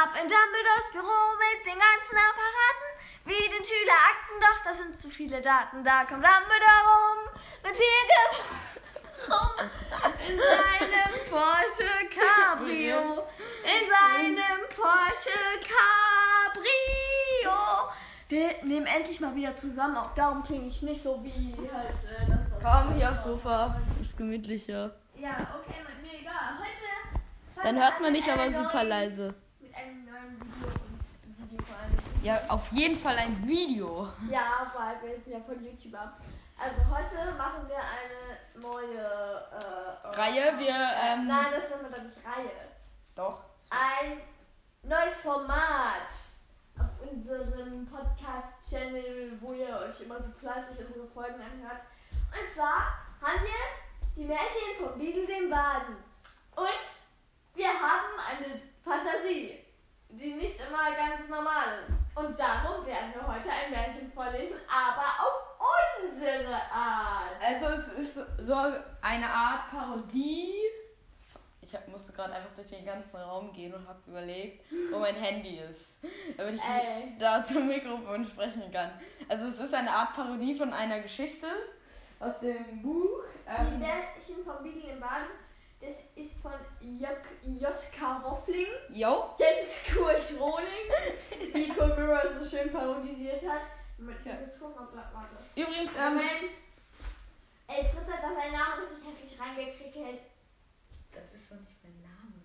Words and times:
Ab 0.00 0.10
in 0.14 0.28
Dumbledores 0.28 0.92
Büro 0.92 1.34
mit 1.42 1.66
den 1.66 1.74
ganzen 1.74 2.14
Apparaten, 2.14 2.88
wie 3.24 3.50
den 3.50 3.64
Schülerakten, 3.64 4.38
doch 4.38 4.62
das 4.62 4.78
sind 4.78 5.00
zu 5.00 5.10
viele 5.10 5.40
Daten. 5.40 5.82
Da 5.82 6.04
kommt 6.04 6.22
Dumbledore 6.22 6.82
rum 6.86 7.18
mit 7.64 7.76
viel 7.76 8.04
Gefahr 8.06 9.56
in 10.28 10.38
seinem 10.38 11.14
Porsche 11.28 11.90
Cabrio. 12.14 13.26
In 13.64 13.88
seinem 13.90 14.68
Porsche 14.68 15.40
Cabrio. 15.66 17.56
Wir 18.28 18.62
nehmen 18.62 18.86
endlich 18.86 19.18
mal 19.18 19.34
wieder 19.34 19.56
zusammen, 19.56 19.96
auch 19.96 20.14
darum 20.14 20.44
klinge 20.44 20.68
ich 20.68 20.80
nicht 20.82 21.02
so 21.02 21.24
wie 21.24 21.56
halt 21.72 21.96
äh, 22.04 22.30
das, 22.30 22.48
was 22.52 22.62
Komm 22.62 22.94
hier 22.94 23.10
aufs 23.10 23.24
Sofa. 23.24 23.80
Ist 24.00 24.16
gemütlicher. 24.16 24.94
Ja, 25.16 25.58
okay, 25.58 25.82
mir 26.00 26.20
egal. 26.20 26.56
Heute. 26.56 27.64
Dann 27.64 27.76
hört 27.82 28.00
man 28.00 28.14
dich 28.14 28.30
aber 28.30 28.48
super 28.52 28.84
leise. 28.84 29.34
Neuen 30.28 30.40
Video 30.40 30.68
und 30.68 31.50
Video 31.50 31.64
vor 31.64 31.76
allem. 31.76 31.96
Ja, 32.22 32.40
auf 32.48 32.70
jeden 32.72 32.98
Fall 32.98 33.16
ein 33.16 33.46
Video. 33.46 34.08
Ja, 34.30 34.70
weil 34.76 35.02
wir 35.02 35.20
sind 35.20 35.32
ja 35.32 35.40
von 35.40 35.64
YouTuber. 35.64 36.12
Also 36.58 36.76
heute 36.90 37.32
machen 37.36 37.66
wir 37.68 37.78
eine 37.78 38.60
neue 38.60 38.98
äh, 38.98 40.06
Reihe, 40.08 40.58
wir, 40.58 40.68
äh, 40.68 41.14
ähm, 41.14 41.28
Nein, 41.28 41.46
das 41.56 41.70
nennen 41.70 41.82
wir 41.84 41.96
doch 41.96 42.02
nicht 42.04 42.18
Reihe. 42.26 42.50
Doch. 43.14 43.44
Ein 43.70 44.20
neues 44.82 45.20
Format 45.20 46.08
auf 46.78 47.10
unserem 47.10 47.86
Podcast-Channel, 47.86 49.38
wo 49.40 49.52
ihr 49.52 49.68
euch 49.68 50.00
immer 50.02 50.22
so 50.22 50.30
fleißig 50.32 50.78
unsere 50.86 51.06
Folgen 51.06 51.40
anhört. 51.40 51.82
Und 52.10 52.54
zwar 52.54 52.98
haben 53.22 53.42
wir 53.42 54.16
die 54.16 54.24
Märchen 54.24 54.76
von 54.78 54.98
Beagle 54.98 55.26
dem 55.26 55.48
Baden. 55.48 55.96
Und 56.56 57.54
wir 57.54 57.68
haben 57.68 58.18
eine 58.28 58.60
Fantasie, 58.84 59.64
die 60.10 60.34
nicht 60.34 60.56
immer 60.60 60.90
ganz 60.96 61.28
normal 61.28 61.80
ist. 61.86 61.96
Und 62.16 62.38
darum 62.38 62.84
werden 62.86 63.12
wir 63.14 63.26
heute 63.26 63.48
ein 63.50 63.70
Märchen 63.70 64.10
vorlesen, 64.12 64.56
aber 64.68 65.04
auf 65.20 66.02
unsere 66.10 66.54
Art. 66.54 67.36
Also 67.40 67.66
es 67.66 67.88
ist 68.16 68.44
so 68.44 68.54
eine 69.02 69.28
Art 69.28 69.70
Parodie. 69.70 70.54
Ich 71.60 71.74
hab, 71.74 71.86
musste 71.88 72.12
gerade 72.14 72.32
einfach 72.32 72.54
durch 72.54 72.68
den 72.68 72.84
ganzen 72.86 73.18
Raum 73.18 73.52
gehen 73.52 73.74
und 73.74 73.86
habe 73.86 73.98
überlegt, 74.06 74.64
wo 74.90 74.98
mein 75.00 75.14
Handy 75.16 75.58
ist, 75.58 75.98
damit 76.36 76.54
ich 76.54 76.62
Ey. 76.62 77.14
da 77.18 77.44
zum 77.44 77.66
Mikrofon 77.68 78.24
sprechen 78.24 78.72
kann. 78.72 78.92
Also 79.28 79.48
es 79.48 79.58
ist 79.58 79.74
eine 79.74 79.90
Art 79.90 80.14
Parodie 80.14 80.54
von 80.54 80.72
einer 80.72 81.00
Geschichte 81.00 81.46
aus 82.20 82.40
dem 82.40 82.80
Buch. 82.82 83.22
Die 83.46 83.50
Ähm, 83.74 83.78
Märchen 83.80 84.44
von 84.44 84.62
Beagle 84.62 84.92
im 84.92 85.00
Baden, 85.00 85.26
das 85.80 85.96
ist 86.16 86.34
von 86.40 86.52
J. 86.80 87.08
J.K. 87.44 88.16
Roffling, 88.24 88.66
yo, 88.90 89.34
Jens 89.38 89.82
Kurt 89.92 90.38
Rohling, 90.40 91.52
wie 91.54 91.68
Cold 91.68 91.96
Mirror 91.96 92.22
so 92.38 92.44
schön 92.44 92.72
parodisiert 92.72 93.42
hat. 93.48 93.62
Moment, 93.98 94.18
ich 94.20 94.26
Ja. 94.26 94.38
warte. 95.12 95.36
übrigens, 95.56 95.92
ähm, 95.96 96.14
Moment. 96.14 96.50
Ey, 97.68 97.84
Fritz 97.92 98.08
hat 98.10 98.22
da 98.22 98.34
seinen 98.34 98.52
Namen 98.52 98.84
richtig 98.88 99.08
hässlich 99.08 99.40
reingekriegt. 99.40 100.22
das 101.12 101.32
ist 101.34 101.50
doch 101.52 101.56
nicht 101.60 101.76
mein 101.82 102.00
Name. 102.00 102.42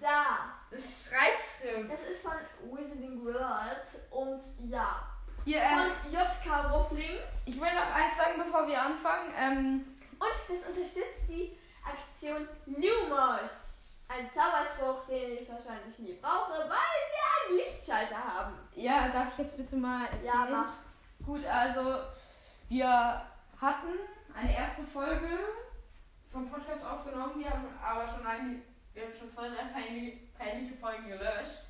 Da. 0.00 0.54
Das 0.70 0.80
ist 0.80 1.08
Schreibschrift. 1.08 1.90
Das 1.90 2.02
ist 2.10 2.22
von 2.22 2.32
Wizarding 2.64 3.24
World 3.24 3.86
und 4.10 4.42
ja. 4.70 5.08
Hier, 5.44 5.62
ähm, 5.62 5.92
Von 6.02 6.12
J.K. 6.12 6.68
Roffling. 6.68 7.18
ich 7.46 7.54
will 7.58 7.72
noch 7.74 7.94
eins 7.94 8.16
sagen, 8.16 8.42
bevor 8.44 8.66
wir 8.68 8.80
anfangen. 8.82 9.32
Ähm, 9.38 9.97
Und 10.18 10.30
das 10.30 10.68
unterstützt 10.68 11.28
die 11.28 11.56
Aktion 11.84 12.48
Lumos. 12.66 13.82
Ein 14.08 14.30
Zauberspruch, 14.32 15.06
den 15.06 15.38
ich 15.38 15.48
wahrscheinlich 15.48 15.98
nie 15.98 16.14
brauche, 16.20 16.52
weil 16.52 16.68
wir 16.68 17.48
einen 17.48 17.58
Lichtschalter 17.58 18.16
haben. 18.16 18.54
ja, 18.74 19.08
darf 19.08 19.32
ich 19.32 19.38
jetzt 19.44 19.56
bitte 19.56 19.76
mal 19.76 20.04
erzählen? 20.06 20.24
Ja, 20.24 20.46
mach. 20.50 21.26
Gut, 21.26 21.44
also 21.44 21.98
wir 22.68 23.22
hatten 23.60 23.88
eine 24.34 24.54
erste 24.54 24.82
Folge 24.84 25.28
vom 26.32 26.50
Podcast 26.50 26.84
aufgenommen. 26.86 27.38
Wir 27.38 27.50
haben 27.50 27.66
aber 27.84 28.08
schon 28.08 28.26
eine, 28.26 28.62
wir 28.94 29.02
haben 29.02 29.12
schon 29.18 29.30
zwei, 29.30 29.48
drei 29.48 29.64
peinliche, 29.72 30.18
peinliche 30.38 30.74
Folgen 30.76 31.08
gelöscht. 31.08 31.64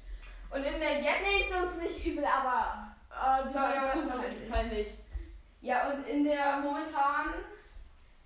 Und 0.51 0.63
in 0.63 0.81
der 0.81 1.03
jetzt 1.03 1.51
Nehmt 1.51 1.65
uns 1.65 1.83
nicht 1.83 2.07
übel, 2.07 2.25
aber. 2.25 2.95
Äh, 3.11 3.49
Sorry, 3.49 3.77
aber 3.77 3.89
das 3.89 4.09
war 4.09 4.25
peinlich. 4.51 4.89
Ja, 5.61 5.91
und 5.91 6.07
in 6.07 6.25
der 6.25 6.59
momentan, 6.59 7.35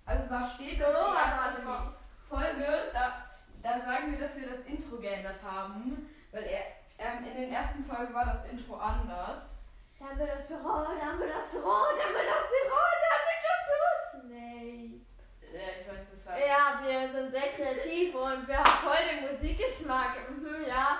also 0.05 0.23
da 0.29 0.47
steht 0.47 0.81
das 0.81 0.95
Oh, 0.95 1.11
die 1.13 1.17
erste 1.17 1.93
Folge, 2.29 2.91
da, 2.93 3.23
da 3.61 3.79
sagen 3.85 4.11
wir, 4.11 4.19
dass 4.19 4.35
wir 4.35 4.49
das 4.49 4.59
Intro 4.65 4.97
geändert 4.97 5.41
haben, 5.43 6.09
weil 6.31 6.43
er, 6.43 6.63
ähm, 6.97 7.25
in 7.25 7.35
den 7.35 7.53
ersten 7.53 7.83
Folgen 7.85 8.13
war 8.13 8.25
das 8.25 8.45
Intro 8.51 8.75
anders. 8.75 9.59
Dann 9.99 10.17
wird 10.17 10.29
das 10.37 10.47
Büro, 10.47 10.83
dann 10.83 11.19
wird 11.19 11.31
das 11.33 11.49
Büro, 11.49 11.85
dann 11.97 12.13
wird 12.13 12.27
das 12.27 12.45
Büro, 12.51 12.81
dann 13.03 13.21
wird 13.23 13.43
das 13.47 13.61
Büro. 13.67 13.83
Snake. 14.11 14.99
Ja, 15.53 15.67
ich 15.79 15.87
weiß, 15.87 16.05
das 16.11 16.25
war... 16.25 16.37
Ja, 16.39 16.81
wir 16.83 17.11
sind 17.11 17.31
sehr 17.31 17.53
kreativ 17.53 18.15
und 18.15 18.47
wir 18.47 18.57
haben 18.57 18.71
voll 18.83 18.97
den 19.09 19.31
Musikgeschmack. 19.31 20.29
Mhm, 20.29 20.65
ja. 20.67 20.97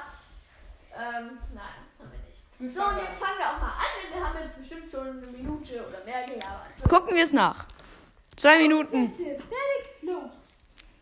Ähm, 0.95 1.39
nein, 1.53 1.81
haben 1.99 2.11
wir 2.11 2.19
nicht. 2.27 2.43
Wir 2.59 2.71
So, 2.71 2.87
und 2.87 2.97
jetzt 2.99 3.19
fangen 3.19 3.39
wir 3.39 3.49
auch 3.49 3.59
mal 3.59 3.69
an, 3.69 3.91
denn 4.03 4.13
wir 4.13 4.27
haben 4.27 4.37
jetzt 4.43 4.57
bestimmt 4.57 4.89
schon 4.89 5.07
eine 5.07 5.27
Minute 5.27 5.85
oder 5.87 6.03
mehr 6.05 6.23
gelabert. 6.25 6.69
Gucken 6.87 7.15
wir 7.15 7.23
es 7.23 7.33
nach. 7.33 7.65
Zwei 8.43 8.57
Minuten. 8.57 9.15
Fertig, 9.15 10.01
los. 10.01 10.31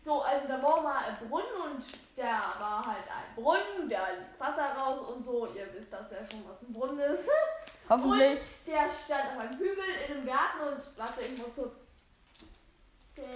So, 0.04 0.22
also 0.22 0.46
da 0.46 0.62
war 0.62 0.80
mal 0.80 1.04
ein 1.06 1.28
Brunnen 1.28 1.72
und 1.72 1.84
der 2.16 2.40
war 2.60 2.86
halt 2.86 3.02
ein 3.08 3.34
Brunnen, 3.34 3.88
da 3.88 4.10
lief 4.10 4.38
Wasser 4.38 4.72
raus 4.76 5.08
und 5.08 5.24
so. 5.24 5.48
Ihr 5.52 5.66
wisst 5.74 5.92
das 5.92 6.08
ja 6.12 6.18
schon, 6.18 6.48
was 6.48 6.62
ein 6.62 6.72
Brunnen 6.72 7.00
ist. 7.00 7.28
Hoffentlich. 7.88 8.38
Und 8.38 8.72
der 8.72 8.84
stand 8.92 9.34
auf 9.34 9.42
einem 9.42 9.58
Hügel 9.58 9.84
in 10.06 10.18
einem 10.18 10.26
Garten 10.26 10.60
und 10.68 10.96
warte, 10.96 11.20
ich 11.22 11.36
muss 11.36 11.52
kurz. 11.56 11.74
Der, 13.16 13.26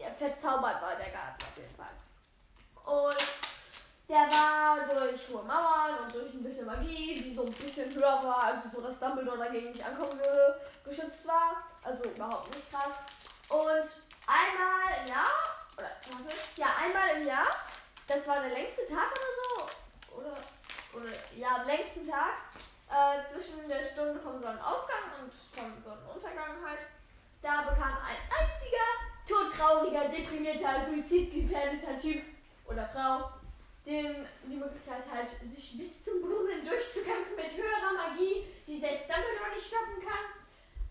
ja, 0.00 0.14
verzaubert 0.16 0.80
war 0.80 0.94
der 0.94 1.10
Garten 1.10 1.42
auf 1.42 1.56
jeden 1.56 1.74
Fall. 1.74 1.96
Und 2.84 3.26
der 4.08 4.30
war 4.30 4.78
durch 4.78 5.28
hohe 5.28 5.42
Mauern 5.42 6.04
und 6.04 6.14
durch 6.14 6.32
ein 6.32 6.44
bisschen 6.44 6.66
Magie, 6.66 7.20
die 7.20 7.34
so 7.34 7.42
ein 7.42 7.50
bisschen 7.50 7.92
höher 7.92 8.22
war, 8.22 8.44
also 8.44 8.68
so, 8.68 8.80
dass 8.80 9.00
Dumbledore 9.00 9.38
dagegen 9.38 9.72
nicht 9.72 9.84
ankommen 9.84 10.20
würde, 10.20 10.60
geschützt 10.84 11.26
war. 11.26 11.64
Also 11.82 12.04
überhaupt 12.04 12.54
nicht 12.54 12.70
krass. 12.70 12.94
Und 13.48 13.86
einmal 14.26 15.02
im 15.02 15.08
Jahr, 15.08 15.32
oder 15.76 15.90
warte, 16.10 16.36
ja, 16.56 16.66
einmal 16.82 17.20
im 17.20 17.26
Jahr, 17.26 17.46
das 18.08 18.26
war 18.26 18.40
der 18.40 18.50
längste 18.50 18.86
Tag 18.86 19.12
oder 19.12 19.32
so, 19.38 20.16
oder, 20.16 20.36
oder 20.94 21.12
ja, 21.36 21.60
am 21.60 21.66
längsten 21.66 22.08
Tag, 22.08 22.34
äh, 22.90 23.24
zwischen 23.30 23.68
der 23.68 23.84
Stunde 23.84 24.20
vom 24.20 24.40
Sonnenaufgang 24.40 25.22
und 25.22 25.32
vom 25.52 25.82
Sonnenuntergang 25.82 26.64
halt, 26.64 26.80
da 27.42 27.62
bekam 27.62 27.98
ein 28.02 28.18
einziger 28.30 28.86
todtrauriger, 29.26 30.08
deprimierter, 30.08 30.86
suizidgefährdeter 30.86 32.00
Typ 32.00 32.22
oder 32.66 32.88
Frau 32.88 33.30
den, 33.86 34.26
die 34.44 34.56
Möglichkeit 34.56 35.04
halt, 35.12 35.28
sich 35.28 35.78
bis 35.78 36.04
zum 36.04 36.20
Blumen 36.20 36.64
durchzukämpfen 36.64 37.36
mit 37.36 37.50
höherer 37.56 37.92
Magie, 37.94 38.44
die 38.66 38.78
selbst 38.78 39.08
Dumbledore 39.08 39.54
nicht 39.54 39.66
stoppen 39.66 40.02
kann. 40.02 40.26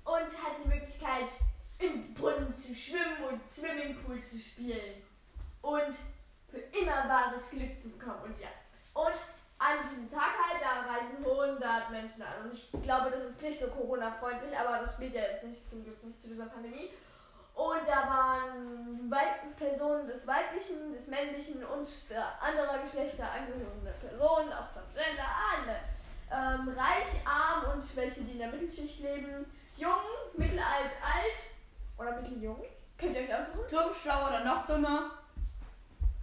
Und 0.05 0.43
hat 0.43 0.63
die 0.63 0.67
Möglichkeit, 0.67 1.29
im 1.79 2.13
Brunnen 2.13 2.55
zu 2.55 2.73
schwimmen 2.73 3.23
und 3.29 3.41
Swimmingpool 3.53 4.23
zu 4.25 4.39
spielen. 4.39 5.03
Und 5.61 5.95
für 6.49 6.59
immer 6.77 7.09
wahres 7.09 7.49
Glück 7.49 7.81
zu 7.81 7.89
bekommen. 7.89 8.23
Und 8.23 8.39
ja. 8.39 8.49
Und 8.93 9.15
an 9.57 9.77
diesem 9.83 10.09
Tag 10.11 10.31
halt, 10.37 10.61
da 10.61 10.85
reisen 10.91 11.25
100 11.25 11.91
Menschen 11.91 12.21
an. 12.21 12.45
Und 12.45 12.53
ich 12.53 12.71
glaube, 12.83 13.11
das 13.11 13.25
ist 13.25 13.41
nicht 13.41 13.59
so 13.59 13.67
Corona-freundlich, 13.67 14.57
aber 14.57 14.79
das 14.79 14.93
spielt 14.93 15.15
ja 15.15 15.21
jetzt 15.21 15.43
nicht 15.43 15.69
zum 15.69 15.83
Glück 15.83 16.01
nicht 16.03 16.21
zu 16.21 16.27
dieser 16.27 16.45
Pandemie. 16.45 16.91
Und 17.55 17.87
da 17.87 18.07
waren 18.07 19.09
Personen 19.55 20.07
des 20.07 20.27
weiblichen, 20.27 20.93
des 20.93 21.07
männlichen 21.07 21.63
und 21.63 21.87
der 22.09 22.41
anderer 22.41 22.79
Geschlechter 22.79 23.31
angehörende 23.31 23.93
Personen, 24.01 24.51
auch 24.51 24.71
Transgender, 24.73 25.23
alle. 25.55 25.79
Ähm, 26.31 26.69
reich, 26.69 27.07
arm 27.23 27.73
und 27.73 27.95
welche, 27.95 28.21
die 28.21 28.33
in 28.33 28.39
der 28.39 28.49
Mittelschicht 28.49 28.99
leben. 28.99 29.45
Jung, 29.77 30.03
mittelalt, 30.35 30.91
alt 31.01 31.54
oder 31.97 32.21
mitteljung. 32.21 32.63
Könnt 32.97 33.15
ihr 33.15 33.23
euch 33.23 33.33
aussuchen? 33.33 33.65
Dumm, 33.69 33.95
schlau 34.01 34.27
oder 34.27 34.43
noch 34.43 34.65
dummer. 34.65 35.11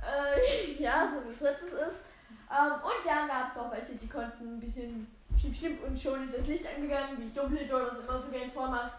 Äh, 0.02 0.72
ja, 0.82 1.12
so 1.12 1.28
wie 1.28 1.34
Fritz 1.34 1.62
es 1.62 1.72
ist. 1.72 2.04
Ähm, 2.50 2.72
und 2.82 3.06
dann 3.06 3.28
gab 3.28 3.48
es 3.48 3.56
noch 3.56 3.70
welche, 3.72 3.94
die 3.94 4.08
konnten 4.08 4.56
ein 4.56 4.60
bisschen 4.60 5.06
schnipp, 5.38 5.56
schnipp 5.56 5.84
und 5.84 6.00
schon 6.00 6.24
ist 6.24 6.36
das 6.36 6.46
Licht 6.46 6.66
angegangen, 6.66 7.18
wie 7.18 7.38
Dumbledore 7.38 7.90
das 7.90 8.00
immer 8.00 8.20
so 8.20 8.28
gern 8.30 8.50
vormacht. 8.50 8.92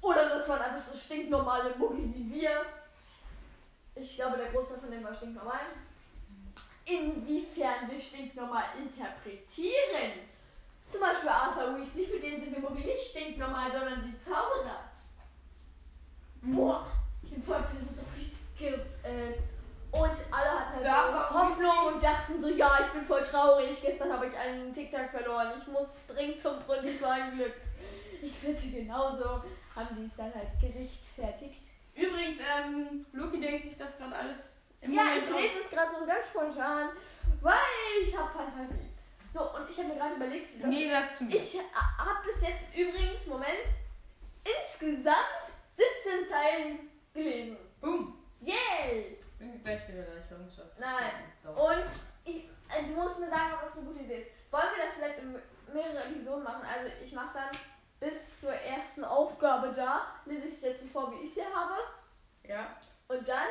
Oder 0.00 0.28
das 0.28 0.48
waren 0.48 0.60
einfach 0.60 0.86
so 0.86 0.96
stinknormale 0.96 1.74
Muggel 1.76 2.14
wie 2.14 2.32
wir. 2.32 2.66
Ich 3.94 4.14
glaube, 4.14 4.36
der 4.36 4.50
Großteil 4.50 4.78
von 4.78 4.90
denen 4.90 5.04
war 5.04 5.14
stinknormal. 5.14 5.60
Inwiefern 6.84 7.90
wir 7.90 7.98
stinknormal 7.98 8.64
interpretieren. 8.78 10.20
Zum 10.90 11.00
Beispiel 11.00 11.28
Arthur 11.28 11.78
Weasley, 11.78 12.06
für 12.06 12.20
den 12.20 12.40
sind 12.40 12.52
wir 12.52 12.60
Muggel 12.60 12.84
nicht 12.84 13.10
stinknormal, 13.10 13.70
sondern 13.72 14.04
die 14.04 14.18
Zauberer. 14.18 14.87
Boah, 16.42 16.86
ich 17.22 17.30
bin 17.30 17.42
voll 17.42 17.62
Philosophie-Skills, 17.70 19.04
äh. 19.04 19.34
Und 19.90 20.10
alle 20.30 20.50
hatten 20.50 20.76
halt 20.76 20.84
Ja, 20.84 21.28
so 21.30 21.38
Hoffnung 21.40 21.94
und 21.94 22.02
dachten 22.02 22.42
so, 22.42 22.48
ja, 22.48 22.78
ich 22.86 22.92
bin 22.92 23.06
voll 23.06 23.22
traurig. 23.22 23.80
Gestern 23.80 24.12
habe 24.12 24.26
ich 24.26 24.36
einen 24.36 24.72
TikTok 24.72 25.08
verloren. 25.10 25.52
Ich 25.58 25.66
muss 25.66 26.06
dringend 26.08 26.42
zum 26.42 26.60
Brunnen 26.60 26.98
sein 27.00 27.34
Glücks. 27.34 27.68
Ich 28.20 28.32
finde 28.32 28.60
genauso 28.60 29.42
haben 29.74 29.96
die 29.96 30.04
es 30.04 30.16
dann 30.16 30.32
halt 30.34 30.48
gerechtfertigt. 30.60 31.62
Übrigens, 31.94 32.38
ähm, 32.40 33.06
Loki 33.12 33.40
denkt 33.40 33.64
sich 33.64 33.78
das 33.78 33.96
gerade 33.96 34.14
alles 34.14 34.56
im 34.80 34.92
Ja, 34.92 35.04
Moment 35.04 35.22
ich 35.22 35.30
lese 35.30 35.60
es 35.64 35.70
gerade 35.70 35.90
so 35.98 36.06
ganz 36.06 36.26
spontan, 36.28 36.90
weil 37.40 37.54
ich 38.02 38.16
habe 38.16 38.28
Fantasie. 38.30 38.90
So, 39.32 39.40
und 39.54 39.70
ich 39.70 39.78
habe 39.78 39.88
mir 39.88 39.96
gerade 39.96 40.14
überlegt, 40.14 40.46
zu 40.46 40.66
mir. 40.66 41.36
ich 41.36 41.58
habe 41.74 42.18
bis 42.24 42.42
jetzt 42.42 42.74
übrigens, 42.76 43.26
Moment, 43.26 43.66
insgesamt 44.44 45.37
17 46.58 46.68
Zeilen 46.68 46.90
gelesen. 47.14 47.56
Boom. 47.80 48.18
Yay! 48.40 49.18
Bin 49.38 49.62
gleich 49.62 49.88
wieder 49.88 50.02
gleich 50.02 50.28
bei 50.28 50.36
uns 50.36 50.58
was. 50.58 50.78
Nein. 50.78 51.32
Doch. 51.44 51.56
Und 51.56 51.86
ich, 52.24 52.48
äh, 52.68 52.82
du 52.86 52.94
musst 52.94 53.20
mir 53.20 53.28
sagen, 53.28 53.54
ob 53.54 53.68
das 53.68 53.76
eine 53.76 53.86
gute 53.86 54.00
Idee 54.00 54.22
ist. 54.22 54.52
Wollen 54.52 54.64
wir 54.76 54.84
das 54.84 54.94
vielleicht 54.94 55.18
in 55.18 55.38
mehrere 55.72 56.04
Episoden 56.04 56.42
machen? 56.42 56.62
Also 56.62 56.92
ich 57.02 57.12
mache 57.12 57.34
dann 57.34 57.50
bis 58.00 58.38
zur 58.40 58.52
ersten 58.52 59.04
Aufgabe 59.04 59.72
da, 59.74 60.06
lese 60.24 60.48
ich 60.48 60.54
es 60.54 60.62
jetzt 60.62 60.82
so 60.82 60.88
vor, 60.88 61.12
wie 61.12 61.24
ich 61.24 61.30
es 61.30 61.34
hier 61.34 61.54
habe. 61.54 61.74
Ja. 62.44 62.76
Und 63.08 63.28
dann, 63.28 63.48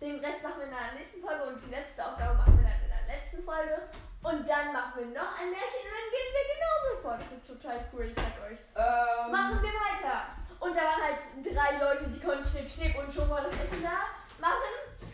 den 0.00 0.18
Rest 0.24 0.42
machen 0.42 0.58
wir 0.58 0.66
in 0.66 0.70
der 0.72 0.92
nächsten 0.96 1.20
Folge 1.20 1.44
und 1.44 1.64
die 1.64 1.70
letzte 1.70 2.04
Aufgabe 2.04 2.38
machen 2.38 2.58
wir 2.58 2.64
dann 2.64 2.82
in 2.82 2.90
der 2.90 3.16
letzten 3.16 3.42
Folge. 3.44 3.88
Und 4.22 4.48
dann 4.48 4.72
machen 4.72 4.92
wir 4.96 5.06
noch 5.06 5.38
ein 5.38 5.50
Märchen 5.50 5.82
und 5.86 5.96
dann 5.96 6.10
gehen 6.12 6.30
wir 6.36 6.44
genauso 6.54 7.02
vor. 7.02 7.16
Das 7.16 7.30
wird 7.30 7.46
total 7.46 7.88
cool, 7.92 8.04
ich 8.04 8.14
sag 8.14 8.50
euch. 8.50 8.58
Ähm, 8.76 9.32
Machen 9.32 9.62
wir 9.62 9.72
weiter. 9.72 10.39
Und 10.60 10.76
da 10.76 10.80
waren 10.82 11.02
halt 11.02 11.18
drei 11.42 11.78
Leute, 11.82 12.04
die 12.08 12.20
konnten 12.20 12.44
Schnipp, 12.48 12.70
Schnipp 12.70 12.96
und 12.98 13.12
schon 13.12 13.28
mal 13.28 13.42
das 13.42 13.54
Essen 13.64 13.82
da 13.82 14.04
machen. 14.38 14.72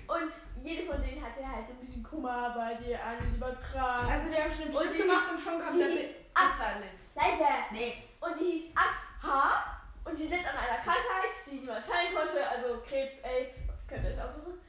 Und 0.08 0.32
jede 0.62 0.90
von 0.90 1.00
denen 1.02 1.24
hatte 1.24 1.46
halt 1.46 1.66
so 1.66 1.72
ein 1.72 1.80
bisschen 1.80 2.02
Kummer, 2.02 2.52
weil 2.56 2.76
die 2.78 2.94
eine 2.94 3.20
lieber 3.26 3.54
krank. 3.56 4.10
Also 4.10 4.28
die 4.28 4.36
haben 4.42 4.50
Schnipp 4.52 4.74
Und 4.74 4.82
Schnipp 4.82 4.92
die 4.92 4.98
gemacht 5.02 5.30
und 5.30 5.38
schon 5.40 5.60
kam 5.60 5.78
der 5.78 5.88
hieß 5.88 6.00
Bi- 6.12 6.26
Ass. 6.34 6.50
Bisserle. 6.58 6.90
Leise. 7.14 7.52
Nee. 7.72 8.02
Und 8.20 8.40
die 8.40 8.44
hieß 8.44 8.74
Asha. 8.76 9.72
Und 10.04 10.16
die 10.18 10.28
litt 10.28 10.46
an 10.46 10.56
einer 10.56 10.82
Krankheit, 10.82 11.32
die 11.46 11.56
niemand 11.62 11.82
heilen 11.92 12.14
konnte. 12.14 12.48
Also 12.48 12.82
Krebs, 12.86 13.22
AIDS, 13.24 13.62
könnt 13.88 14.04
ihr 14.04 14.14
euch 14.14 14.22
aussuchen. 14.22 14.60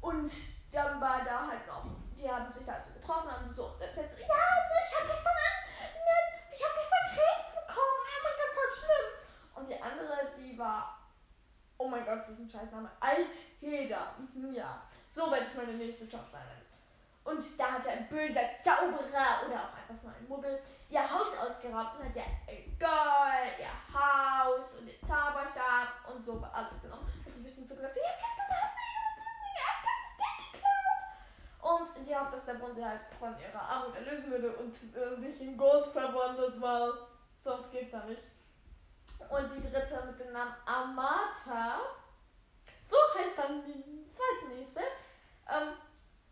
Und 0.00 0.30
dann 0.72 1.00
war 1.00 1.22
da 1.24 1.46
halt 1.46 1.66
noch, 1.66 1.84
die 2.16 2.28
haben 2.30 2.52
sich 2.52 2.64
da 2.66 2.72
also 2.74 2.90
getroffen 2.94 3.30
haben 3.30 3.46
so 3.54 3.62
so, 3.62 3.74
ja, 3.82 3.90
also 3.90 3.94
ich 3.94 4.94
habe 4.98 5.06
gestern 5.06 5.38
Abend, 5.38 5.62
ne, 5.94 6.16
ich 6.50 6.62
habe 6.62 6.74
gestern 6.78 7.06
Krebs 7.14 7.46
bekommen, 7.54 7.98
ja, 8.06 8.16
das 8.22 8.30
ist 8.30 8.38
ganz 8.40 8.54
voll 8.54 8.70
schlimm. 8.78 9.08
Und 9.60 9.68
die 9.68 9.80
andere, 9.80 10.32
die 10.38 10.58
war, 10.58 10.98
oh 11.76 11.86
mein 11.86 12.04
Gott, 12.06 12.20
das 12.20 12.30
ist 12.30 12.40
ein 12.40 12.50
Scheißname, 12.50 12.90
Altheda. 12.98 14.14
Mhm, 14.32 14.54
ja, 14.54 14.80
so 15.10 15.30
werde 15.30 15.44
ich 15.44 15.54
meine 15.54 15.74
nächste 15.74 16.04
Schauspielerin. 16.04 16.64
Und 17.24 17.42
da 17.58 17.72
hat 17.72 17.86
ein 17.86 18.08
böser 18.08 18.40
Zauberer 18.64 19.44
oder 19.46 19.60
auch 19.60 19.76
einfach 19.76 20.02
nur 20.02 20.12
ein 20.12 20.26
Muggel 20.26 20.58
ihr 20.88 21.02
Haus 21.02 21.36
ausgeraubt 21.36 22.00
und 22.00 22.06
hat 22.06 22.16
ihr 22.16 22.24
Gold, 22.80 23.60
ihr 23.60 23.76
Haus 23.92 24.76
und 24.78 24.86
den 24.86 24.98
Zauberstab 25.06 26.08
und 26.08 26.24
so 26.24 26.42
alles 26.52 26.80
genommen. 26.80 27.06
Und 27.26 27.34
so 27.34 27.40
ein 27.40 27.44
bisschen 27.44 27.66
so 27.66 27.76
gesagt, 27.76 27.96
ja, 27.96 28.02
hat 28.02 28.38
ihr 28.40 29.60
ganzes 29.60 30.16
Geld 30.16 30.52
geklaut. 30.54 31.98
Und 31.98 32.08
die 32.08 32.16
hofft, 32.16 32.32
dass 32.32 32.46
der 32.46 32.54
Bronze 32.54 32.82
halt 32.82 33.02
von 33.18 33.36
ihrer 33.38 33.60
Armut 33.60 33.94
erlösen 33.94 34.30
würde 34.30 34.56
und 34.56 34.74
äh, 34.74 35.20
sich 35.20 35.42
in 35.42 35.58
Gold 35.58 35.88
verwandelt, 35.88 36.58
weil 36.58 36.92
sonst 37.44 37.70
geht's 37.70 37.92
da 37.92 38.06
nicht. 38.06 38.29
Und 39.30 39.48
die 39.54 39.62
dritte 39.62 40.02
mit 40.06 40.18
dem 40.18 40.32
Namen 40.32 40.54
Amata, 40.66 41.80
so 42.90 42.96
heißt 43.16 43.38
dann 43.38 43.64
die 43.64 44.10
zweitnächste, 44.10 44.80
ähm, 45.48 45.74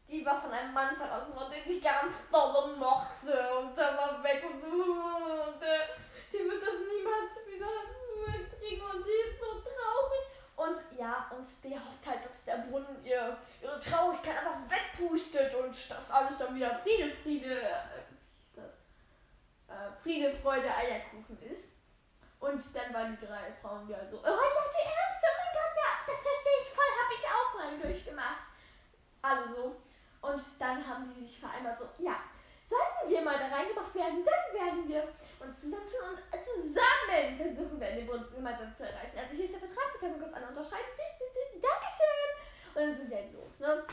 die 0.09 0.27
war 0.27 0.43
von 0.43 0.53
einem 0.53 0.73
Mann 0.73 0.97
verlassen 0.97 1.35
worden, 1.35 1.53
den 1.53 1.75
die 1.75 1.81
ganz 1.81 2.29
dolle 2.33 2.75
mochte 2.77 3.59
und 3.59 3.77
der 3.77 3.97
war 3.97 4.23
weg 4.25 4.45
und, 4.45 4.65
und 4.65 5.61
der, 5.61 5.81
die 6.33 6.39
wird 6.39 6.63
das 6.63 6.81
niemals 6.91 7.47
wieder 7.47 7.69
mitkriegen 8.27 8.85
und 8.85 9.05
die 9.07 9.31
ist 9.31 9.39
so 9.39 9.61
traurig. 9.61 10.27
Und 10.57 10.99
ja, 10.99 11.31
und 11.31 11.47
die 11.63 11.77
hofft 11.77 12.05
halt, 12.05 12.25
dass 12.25 12.45
der 12.45 12.57
Brunnen 12.69 13.01
ihr, 13.05 13.37
ihre 13.63 13.79
Traurigkeit 13.79 14.39
einfach 14.39 14.59
wegpustet 14.69 15.55
und 15.55 15.91
dass 15.91 16.11
alles 16.11 16.39
dann 16.39 16.57
wieder 16.57 16.75
Friede, 16.79 17.13
Friede, 17.23 17.61
äh, 17.61 18.03
wie 18.09 18.17
hieß 18.17 18.55
das? 18.57 18.73
Äh, 19.69 19.93
Friede, 20.03 20.35
Freude, 20.35 20.75
Eierkuchen 20.75 21.41
ist. 21.43 21.48
Und 22.59 22.75
dann 22.75 22.93
waren 22.93 23.15
die 23.17 23.25
drei 23.25 23.55
Frauen 23.63 23.87
wieder 23.87 24.03
so, 24.11 24.19
oh 24.19 24.27
ja, 24.27 24.35
die 24.35 24.83
Ärmste, 24.83 25.27
oh 25.31 25.39
mein 25.39 25.55
Gott, 25.55 25.75
ja, 25.79 25.91
das 26.11 26.19
verstehe 26.27 26.59
ich 26.59 26.71
voll, 26.75 26.91
habe 26.91 27.15
ich 27.15 27.25
auch 27.31 27.51
mal 27.55 27.79
durchgemacht. 27.79 28.51
Alle 29.23 29.55
so. 29.55 29.77
Und 30.21 30.43
dann 30.59 30.83
haben 30.83 31.07
sie 31.07 31.23
sich 31.23 31.39
vereinbart, 31.39 31.79
so, 31.79 31.87
ja, 32.03 32.19
sollten 32.67 33.15
wir 33.15 33.23
mal 33.23 33.39
da 33.39 33.47
reingemacht 33.47 33.95
werden, 33.95 34.27
dann 34.27 34.45
werden 34.51 34.89
wir 34.89 35.07
uns 35.39 35.61
zusammentun 35.61 36.19
und 36.19 36.45
zusammen 36.45 37.39
versuchen 37.39 37.79
wir, 37.79 37.95
den 37.95 38.07
Bund 38.09 38.35
gemeinsam 38.35 38.75
zu 38.75 38.91
erreichen. 38.91 39.19
Also 39.23 39.37
hier 39.37 39.45
ist 39.45 39.55
der 39.55 39.61
Vertrag, 39.61 39.93
bitte 39.95 40.11
mal 40.11 40.19
kurz 40.19 40.35
alle 40.35 40.49
unterschreiben. 40.49 40.91
Dankeschön. 41.63 42.31
Und 42.75 42.83
dann 42.83 42.97
sind 42.97 43.09
die 43.09 43.15
halt 43.15 43.33
los, 43.35 43.61
ne? 43.61 43.87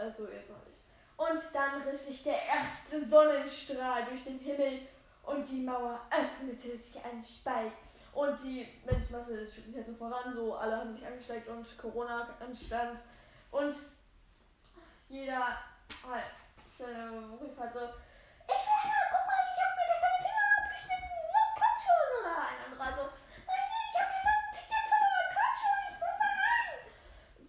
Also 0.00 0.28
jetzt 0.32 0.48
noch 0.48 0.64
nicht. 0.64 0.80
Und 1.18 1.54
dann 1.54 1.82
riss 1.82 2.06
sich 2.06 2.24
der 2.24 2.40
erste 2.42 3.04
Sonnenstrahl 3.04 4.06
durch 4.06 4.24
den 4.24 4.38
Himmel 4.38 4.88
und 5.22 5.48
die 5.48 5.60
Mauer 5.62 6.00
öffnete 6.10 6.76
sich 6.76 6.96
ein 7.04 7.22
Spalt. 7.22 7.74
Und 8.12 8.42
die 8.42 8.68
Menschenmasse 8.84 9.48
schritt 9.48 9.66
sich 9.66 9.76
halt 9.76 9.86
so 9.86 9.94
voran, 9.94 10.34
so 10.34 10.54
alle 10.54 10.76
haben 10.76 10.94
sich 10.94 11.06
angesteckt 11.06 11.48
und 11.48 11.78
Corona 11.78 12.28
anstand. 12.40 12.98
Und 13.50 13.74
jeder 15.08 15.58
halt 16.06 16.24
seine 16.76 17.10
Ruf 17.10 17.58
hat 17.58 17.72
so, 17.72 17.80
ich 17.80 18.62
will 18.68 18.84
mal, 18.84 19.06
guck 19.08 19.24
mal, 19.26 19.40
ich 19.48 19.58
hab 19.60 19.72
mir 19.76 19.86
gestern 19.88 20.12
den 20.12 20.24
Finger 20.28 20.48
abgeschnitten, 20.60 21.12
los, 21.24 21.50
komm 21.56 21.76
schon. 21.80 22.06
Oder 22.20 22.36
ein 22.42 22.60
anderer 22.66 22.90
so, 22.96 23.04
nein, 23.46 23.68
ich 23.88 23.96
hab 23.96 24.08
gestern 24.12 24.36
einen 24.36 24.52
TikTok 24.52 24.84
verloren, 24.92 25.28
komm 25.32 25.54
schon, 25.62 25.80
ich 25.88 25.98
muss 26.02 26.16
da 26.20 26.28
rein. 26.42 26.80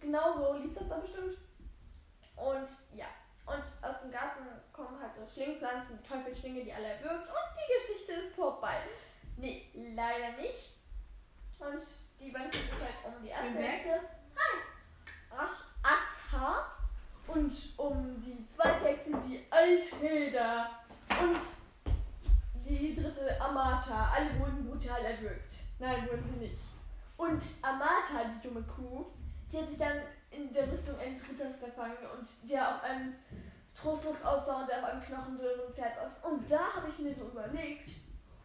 Genau 0.00 0.26
so 0.32 0.46
lief 0.60 0.74
das 0.74 0.88
dann 0.88 1.02
bestimmt. 1.02 1.38
Und 2.36 2.70
ja, 2.96 3.10
und 3.46 3.64
aus 3.84 4.00
dem 4.00 4.10
Garten 4.10 4.44
kommen 4.72 5.00
halt 5.00 5.12
so 5.14 5.26
Schlingpflanzen, 5.26 5.98
die 5.98 6.08
Teufelsschlinge, 6.08 6.64
die 6.64 6.72
alle 6.72 6.96
erwürgt 6.96 7.28
und 7.28 7.48
die 7.52 7.68
Geschichte 7.76 8.12
ist 8.12 8.34
vorbei. 8.34 8.80
Nee, 9.36 9.68
leider 10.24 10.36
nicht. 10.38 10.70
Und 11.58 11.84
die 12.20 12.30
beiden 12.30 12.52
sich 12.52 12.70
halt 12.72 13.04
um 13.04 13.22
die 13.22 13.28
erste. 13.28 13.58
Hexe. 13.58 14.00
Hi! 14.36 15.44
Asha. 15.82 16.66
Und 17.26 17.52
um 17.78 18.20
die 18.20 18.46
zweite 18.46 18.84
Hexe, 18.84 19.10
die 19.26 19.44
Althilda. 19.50 20.70
Und 21.20 21.40
die 22.66 22.94
dritte 22.94 23.40
Amata. 23.40 24.12
Alle 24.14 24.38
wurden 24.38 24.68
brutal 24.68 25.04
erwürgt. 25.04 25.52
Nein, 25.78 26.08
wurden 26.08 26.24
sie 26.32 26.46
nicht. 26.46 26.62
Und 27.16 27.42
Amata, 27.62 28.24
die 28.34 28.46
dumme 28.46 28.62
Kuh, 28.62 29.06
die 29.50 29.58
hat 29.58 29.68
sich 29.68 29.78
dann 29.78 30.00
in 30.30 30.52
der 30.52 30.70
Rüstung 30.70 30.98
eines 30.98 31.22
Ritters 31.28 31.58
verfangen 31.58 31.96
und 32.18 32.50
der 32.50 32.74
auf 32.74 32.82
einem 32.82 33.14
trostlos 33.80 34.16
aussah 34.24 34.62
und 34.62 34.68
der 34.68 34.78
auf 34.78 34.84
einem 34.84 35.02
knochendürren 35.02 35.72
Pferd 35.74 35.98
aussah. 35.98 36.26
Und 36.28 36.50
da 36.50 36.74
habe 36.74 36.88
ich 36.88 36.98
mir 36.98 37.14
so 37.14 37.26
überlegt, 37.28 37.90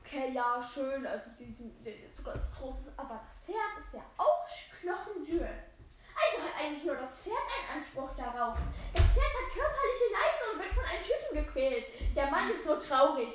okay, 0.09 0.31
ja, 0.33 0.61
schön, 0.73 1.05
also 1.05 1.29
diesen, 1.37 1.83
der 1.83 1.93
ist 1.93 2.01
jetzt 2.01 2.17
so 2.17 2.23
ganz 2.23 2.51
trostlos, 2.51 2.93
aber 2.97 3.21
das 3.27 3.43
Pferd 3.43 3.77
ist 3.77 3.93
ja 3.93 4.01
auch 4.17 4.47
knochendürr. 4.81 5.47
Also 5.47 6.43
hat 6.43 6.59
eigentlich 6.59 6.83
nur 6.83 6.95
das 6.95 7.21
Pferd 7.21 7.37
einen 7.37 7.79
Anspruch 7.79 8.09
darauf. 8.17 8.57
Das 8.93 9.05
Pferd 9.05 9.25
hat 9.25 9.53
körperliche 9.53 10.09
Leiden 10.11 10.53
und 10.53 10.59
wird 10.59 10.73
von 10.73 10.83
einem 10.83 11.03
Typen 11.03 11.45
gequält. 11.45 12.15
Der 12.15 12.29
Mann 12.29 12.51
ist 12.51 12.65
nur 12.65 12.79
traurig. 12.79 13.33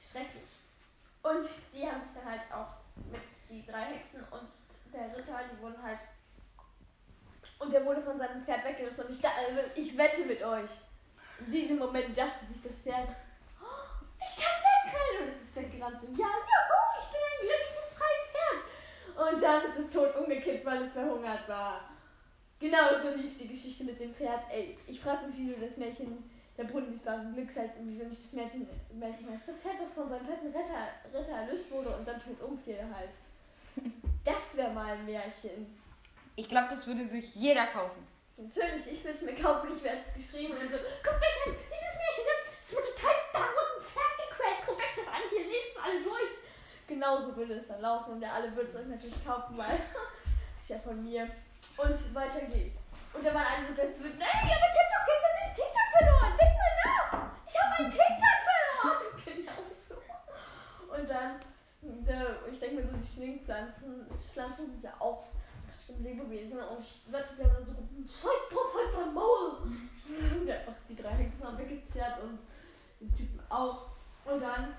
Schrecklich. 0.00 0.44
Und 1.22 1.48
die 1.72 1.86
haben 1.88 2.02
sich 2.04 2.14
dann 2.14 2.30
halt 2.30 2.42
auch 2.52 2.76
mit 3.10 3.22
die 3.48 3.64
drei 3.64 3.84
Hexen 3.84 4.22
und 4.30 4.48
der 4.92 5.16
Ritter, 5.16 5.40
die 5.50 5.62
wurden 5.62 5.82
halt. 5.82 5.98
Und 7.58 7.72
der 7.72 7.84
wurde 7.84 8.02
von 8.02 8.18
seinem 8.18 8.44
Pferd 8.44 8.64
weggerissen. 8.64 9.06
Und 9.06 9.14
ich, 9.14 9.20
da, 9.20 9.30
also 9.30 9.62
ich 9.74 9.96
wette 9.96 10.24
mit 10.26 10.42
euch. 10.42 10.70
In 11.40 11.50
diesem 11.52 11.78
Moment 11.78 12.16
dachte 12.16 12.44
sich 12.46 12.62
das 12.62 12.82
Pferd, 12.82 13.08
"Oh, 13.08 13.27
ich 14.20 14.32
kann 14.36 14.58
wegrennen. 14.62 15.22
Und 15.24 15.30
es 15.30 15.42
ist 15.42 15.56
weggerannt. 15.56 16.00
So, 16.00 16.06
ja, 16.06 16.28
juhu, 16.28 16.82
ich 16.98 17.08
bin 17.12 17.22
ein 17.24 17.40
glückliches, 17.40 17.90
freies 17.96 18.24
Pferd. 18.32 18.60
Und 19.16 19.42
dann 19.42 19.64
ist 19.70 19.78
es 19.78 19.90
tot 19.90 20.14
umgekippt, 20.16 20.64
weil 20.64 20.82
es 20.82 20.92
verhungert 20.92 21.48
war. 21.48 21.88
Genau 22.60 22.98
so 23.00 23.10
lief 23.14 23.36
die 23.36 23.48
Geschichte 23.48 23.84
mit 23.84 24.00
dem 24.00 24.14
Pferd. 24.14 24.42
Ey, 24.50 24.76
ich 24.86 25.00
frage 25.00 25.26
mich, 25.28 25.36
wieso 25.38 25.60
das 25.60 25.76
Märchen, 25.76 26.28
der 26.56 26.64
Brunnen 26.64 26.92
des 26.92 27.06
wahren 27.06 27.32
Glücks 27.32 27.54
heißt 27.54 27.76
und 27.78 27.88
wieso 27.88 28.04
nicht 28.04 28.24
das 28.24 28.32
Märchen, 28.32 28.68
Märchen 28.92 29.30
heißt. 29.30 29.46
Das 29.46 29.60
Pferd, 29.60 29.76
das 29.80 29.94
von 29.94 30.08
seinem 30.08 30.26
fetten 30.26 30.48
Ritter, 30.48 30.88
Ritter 31.14 31.36
erlöst 31.36 31.70
wurde 31.70 31.90
und 31.90 32.06
dann 32.06 32.20
tot 32.20 32.40
umfiel, 32.42 32.78
heißt. 32.78 33.22
Das 34.24 34.56
wäre 34.56 34.72
mal 34.72 34.92
ein 34.92 35.06
Märchen. 35.06 35.78
Ich 36.34 36.48
glaube, 36.48 36.68
das 36.70 36.86
würde 36.86 37.06
sich 37.06 37.34
jeder 37.34 37.66
kaufen. 37.68 38.06
Natürlich, 38.36 38.86
ich 38.92 39.04
will 39.04 39.14
es 39.14 39.22
mir 39.22 39.34
kaufen, 39.34 39.70
ich 39.76 39.82
werde 39.82 39.98
es 40.04 40.14
geschrieben 40.14 40.54
und 40.54 40.70
so. 40.70 40.78
Guckt 40.78 41.22
euch 41.22 41.46
an, 41.46 41.54
dieses 41.66 41.94
Märchen, 41.98 42.24
ne? 42.26 42.34
Es 42.60 42.74
wurde 42.74 42.86
total 42.94 43.14
da 43.32 43.38
wurde 43.38 43.72
ein 43.78 43.86
Pferd 43.86 44.14
gequält. 44.18 44.66
Guckt 44.66 44.82
euch 44.82 44.94
das 44.94 45.06
an, 45.06 45.22
hier 45.30 45.46
lest 45.46 45.74
es 45.74 45.82
alle 45.82 46.02
durch. 46.02 46.34
Genauso 46.88 47.36
würde 47.36 47.54
es 47.54 47.68
dann 47.68 47.82
laufen 47.82 48.14
und 48.14 48.22
ihr 48.22 48.32
alle 48.32 48.54
würdet 48.56 48.74
es 48.74 48.80
euch 48.80 48.86
natürlich 48.86 49.24
kaufen, 49.24 49.58
weil 49.58 49.78
das 50.54 50.62
ist 50.62 50.70
ja 50.70 50.78
von 50.78 51.04
mir. 51.04 51.28
Und 51.76 52.14
weiter 52.14 52.40
geht's. 52.46 52.82
Und 53.12 53.24
da 53.24 53.34
waren 53.34 53.46
alle 53.46 53.68
so 53.68 53.74
ganz 53.74 53.98
wütend, 53.98 54.20
ey, 54.20 54.26
aber 54.26 54.66
ich 54.66 54.78
hab 54.78 54.88
doch 54.88 55.04
gestern 55.06 55.34
den 55.38 55.54
TikTok 55.54 55.88
verloren, 55.92 56.32
denk 56.38 56.54
mal 56.56 56.74
nach. 56.84 57.30
Ich 57.46 57.56
habe 57.60 57.74
einen 57.78 57.90
TikTok 57.90 58.38
verloren. 58.48 58.98
genau 59.24 59.60
so. 59.88 60.94
Und 60.96 61.10
dann, 61.10 61.40
da, 62.06 62.48
ich 62.50 62.58
denke 62.58 62.76
mir 62.76 62.82
so, 62.82 62.96
die 62.96 63.06
Schminkpflanzen, 63.06 64.06
Pflanzen 64.16 64.70
sind 64.70 64.82
ja 64.82 64.94
auch 64.98 65.24
ein 65.88 66.02
Lebewesen 66.02 66.58
und 66.58 66.78
ich 66.80 67.02
werde 67.10 67.28
dann 67.38 67.66
so, 67.66 67.72
scheiß 68.06 68.48
drauf, 68.50 68.74
halt 68.74 68.94
dein 68.96 69.14
Maul. 69.14 69.72
Und 70.40 70.50
einfach 70.50 70.72
die 70.88 70.96
drei 70.96 71.10
Hexen 71.10 71.46
haben 71.46 71.58
weggezerrt 71.58 72.22
und 72.22 72.38
den 72.98 73.14
Typen 73.14 73.40
auch. 73.50 73.88
Und 74.24 74.40
dann 74.40 74.74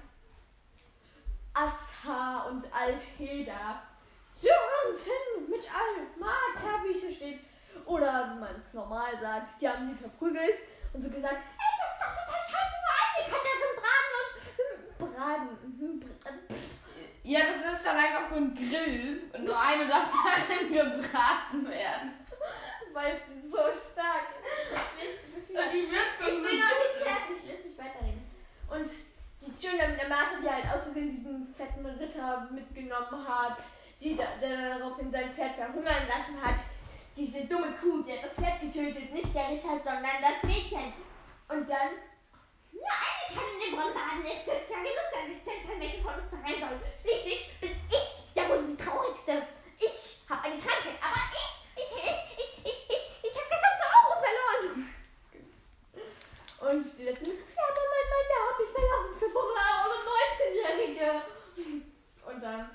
Und 2.59 2.73
Altheda 2.73 3.83
Zürnten 4.99 5.49
mit 5.49 5.63
Almata, 5.63 6.83
wie 6.83 6.91
es 6.91 7.01
hier 7.01 7.15
steht. 7.15 7.39
Oder 7.85 8.33
wie 8.33 8.39
man 8.39 8.55
es 8.59 8.73
normal 8.73 9.17
sagt, 9.21 9.61
die 9.61 9.69
haben 9.69 9.87
sie 9.87 9.95
verprügelt 9.95 10.57
und 10.93 11.01
so 11.01 11.09
gesagt, 11.09 11.43
ey, 11.43 11.71
das 11.79 11.93
ist 11.93 12.01
doch 12.01 12.11
total 12.19 12.41
scheiße, 12.51 12.75
nur 12.83 12.95
eine 12.99 13.21
kann 13.31 13.43
darin 13.47 13.73
braten 13.79 15.47
und 15.55 15.99
braten. 16.01 16.39
Ja, 17.23 17.39
das 17.51 17.77
ist 17.77 17.85
dann 17.85 17.95
einfach 17.95 18.27
so 18.27 18.35
ein 18.35 18.53
Grill 18.53 19.31
und 19.31 19.45
nur 19.45 19.57
eine 19.57 19.87
darf 19.87 20.11
darin 20.49 20.73
gebraten 20.73 21.69
werden. 21.69 22.13
Weil 22.91 23.21
sie 23.25 23.47
so 23.47 23.57
stark 23.57 24.35
ist. 24.99 25.49
Und 25.49 25.71
die 25.71 25.89
wird 25.89 26.11
so 26.17 26.25
Ich 26.27 26.43
bin 26.43 26.59
noch 26.59 26.75
nicht 26.75 27.07
fertig, 27.07 27.37
lass 27.47 27.63
mich 27.63 27.77
weiterreden. 27.77 28.29
Und 28.69 28.89
die 29.41 29.55
Tschüler 29.55 29.87
mit 29.87 30.01
der 30.01 30.09
Martha, 30.09 30.41
die 30.41 30.49
halt 30.49 30.65
aus 30.65 30.83
Versehen 30.83 31.09
fetten 31.79 31.99
Ritter 31.99 32.47
mitgenommen 32.51 33.27
hat, 33.27 33.57
die 33.99 34.15
der 34.15 34.77
daraufhin 34.79 35.11
sein 35.11 35.33
Pferd 35.33 35.55
verhungern 35.55 36.07
lassen 36.07 36.41
hat. 36.41 36.59
Diese 37.15 37.45
dumme 37.45 37.73
Kuh, 37.81 38.03
die 38.03 38.13
hat 38.13 38.29
das 38.29 38.35
Pferd 38.35 38.61
getötet, 38.61 39.11
nicht 39.11 39.33
der 39.33 39.49
Ritter, 39.49 39.79
sondern 39.83 40.21
das 40.21 40.43
Mädchen. 40.43 40.93
Und 41.49 41.69
dann, 41.69 41.91
ja, 42.71 42.95
eine 43.03 43.35
kann 43.35 43.49
in 43.55 43.59
den 43.59 43.79
Rollladen, 43.79 44.23
es 44.23 44.47
wird 44.47 44.69
ja 44.69 44.77
genug 44.77 45.07
sein, 45.11 45.41
zählt 45.43 45.67
kein 45.67 45.79
Mädchen 45.79 46.03
von 46.03 46.13
uns 46.15 46.31
da 46.31 46.37
rein 46.37 46.59
soll. 46.59 46.79
Schließlich 47.01 47.59
bin 47.59 47.71
ich 47.89 48.33
der 48.35 48.49
wohl 48.49 48.63
die 48.63 48.77
traurigste. 48.77 49.43
Ich 49.79 50.23
habe 50.29 50.43
eine 50.43 50.59
Krankheit, 50.61 50.99
aber 51.01 51.19
ich, 51.31 51.83
ich, 51.83 51.91
ich, 51.95 52.15
ich, 52.39 52.51
ich, 52.63 52.79
ich, 52.87 53.05
ich 53.23 53.35
habe 53.35 53.49
gestern 53.49 53.75
zu 53.79 53.85
Euro 53.87 54.15
verloren. 54.23 54.75
Und 56.59 56.97
die 56.99 57.03
letzte, 57.03 57.25
ja, 57.25 57.63
aber 57.67 57.83
mein 57.89 58.07
Mann, 58.11 58.25
der 58.29 58.39
hat 58.47 58.59
mich 58.59 58.71
verlassen 58.75 59.15
für 59.19 59.29
Bora 59.31 59.67
oder 59.87 59.99
19-Jährige. 60.07 61.39
Und 62.29 62.43
dann 62.43 62.69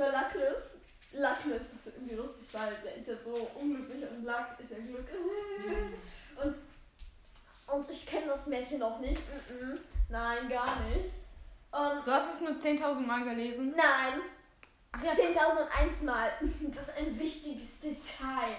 Sir 0.00 0.12
Luckless. 0.12 0.76
Luckless 1.12 1.74
ist 1.74 1.86
irgendwie 1.88 2.14
lustig, 2.14 2.48
weil 2.54 2.72
der 2.82 2.94
ist 2.96 3.06
ja 3.06 3.14
so 3.22 3.50
unglücklich 3.54 4.02
und 4.08 4.24
Luck 4.24 4.46
ist 4.58 4.70
ja 4.70 4.78
Glück. 4.78 5.06
Und, 6.42 6.54
und 7.74 7.90
ich 7.90 8.06
kenne 8.06 8.28
das 8.28 8.46
Märchen 8.46 8.82
auch 8.82 8.98
nicht. 8.98 9.20
-mm. 9.20 9.78
Nein, 10.08 10.48
gar 10.48 10.80
nicht. 10.88 11.10
Ähm, 11.74 12.00
Du 12.02 12.10
hast 12.10 12.32
es 12.32 12.40
nur 12.40 12.52
10.000 12.52 13.00
Mal 13.00 13.24
gelesen. 13.24 13.74
nein, 13.76 14.22
Ach 14.92 15.02
ja. 15.02 15.12
10.001 15.12 16.04
Mal. 16.04 16.30
Das 16.74 16.88
ist 16.88 16.96
ein 16.96 17.18
wichtiges 17.18 17.80
Detail. 17.80 18.56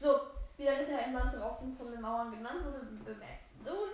So, 0.00 0.20
wie 0.56 0.62
der 0.62 0.78
Ritter 0.78 1.04
im 1.04 1.14
Land 1.14 1.34
draußen 1.34 1.76
von 1.76 1.90
den 1.90 2.00
Mauern 2.00 2.30
genannt 2.30 2.64
wurde, 2.64 2.86
bemerkt 3.04 3.42
nun, 3.64 3.88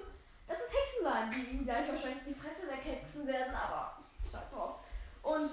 dass 0.47 0.59
es 0.59 0.67
Hexen 0.67 1.05
waren, 1.07 1.31
die 1.31 1.57
ihm 1.57 1.65
gleich 1.65 1.89
wahrscheinlich 1.89 2.25
die 2.25 2.35
Fresse 2.35 2.69
weghexen 2.69 3.27
werden, 3.27 3.55
aber 3.55 3.97
scheiß 4.31 4.51
drauf. 4.53 4.81
Und 5.23 5.49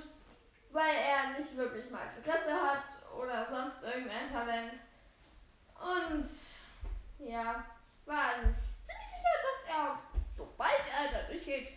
weil 0.72 0.96
er 0.96 1.40
nicht 1.40 1.56
wirklich 1.56 1.90
magische 1.90 2.22
Kräfte 2.22 2.54
hat 2.54 2.84
oder 3.18 3.48
sonst 3.50 3.84
irgendein 3.84 4.32
Talent. 4.32 4.74
Und 5.76 6.28
ja, 7.20 7.64
war 8.06 8.36
sich 8.36 8.56
ziemlich 8.86 9.08
sicher, 9.08 9.36
dass 9.46 9.76
er, 9.76 10.00
sobald 10.38 10.82
er 10.94 11.12
da 11.12 11.28
durchgeht, 11.28 11.74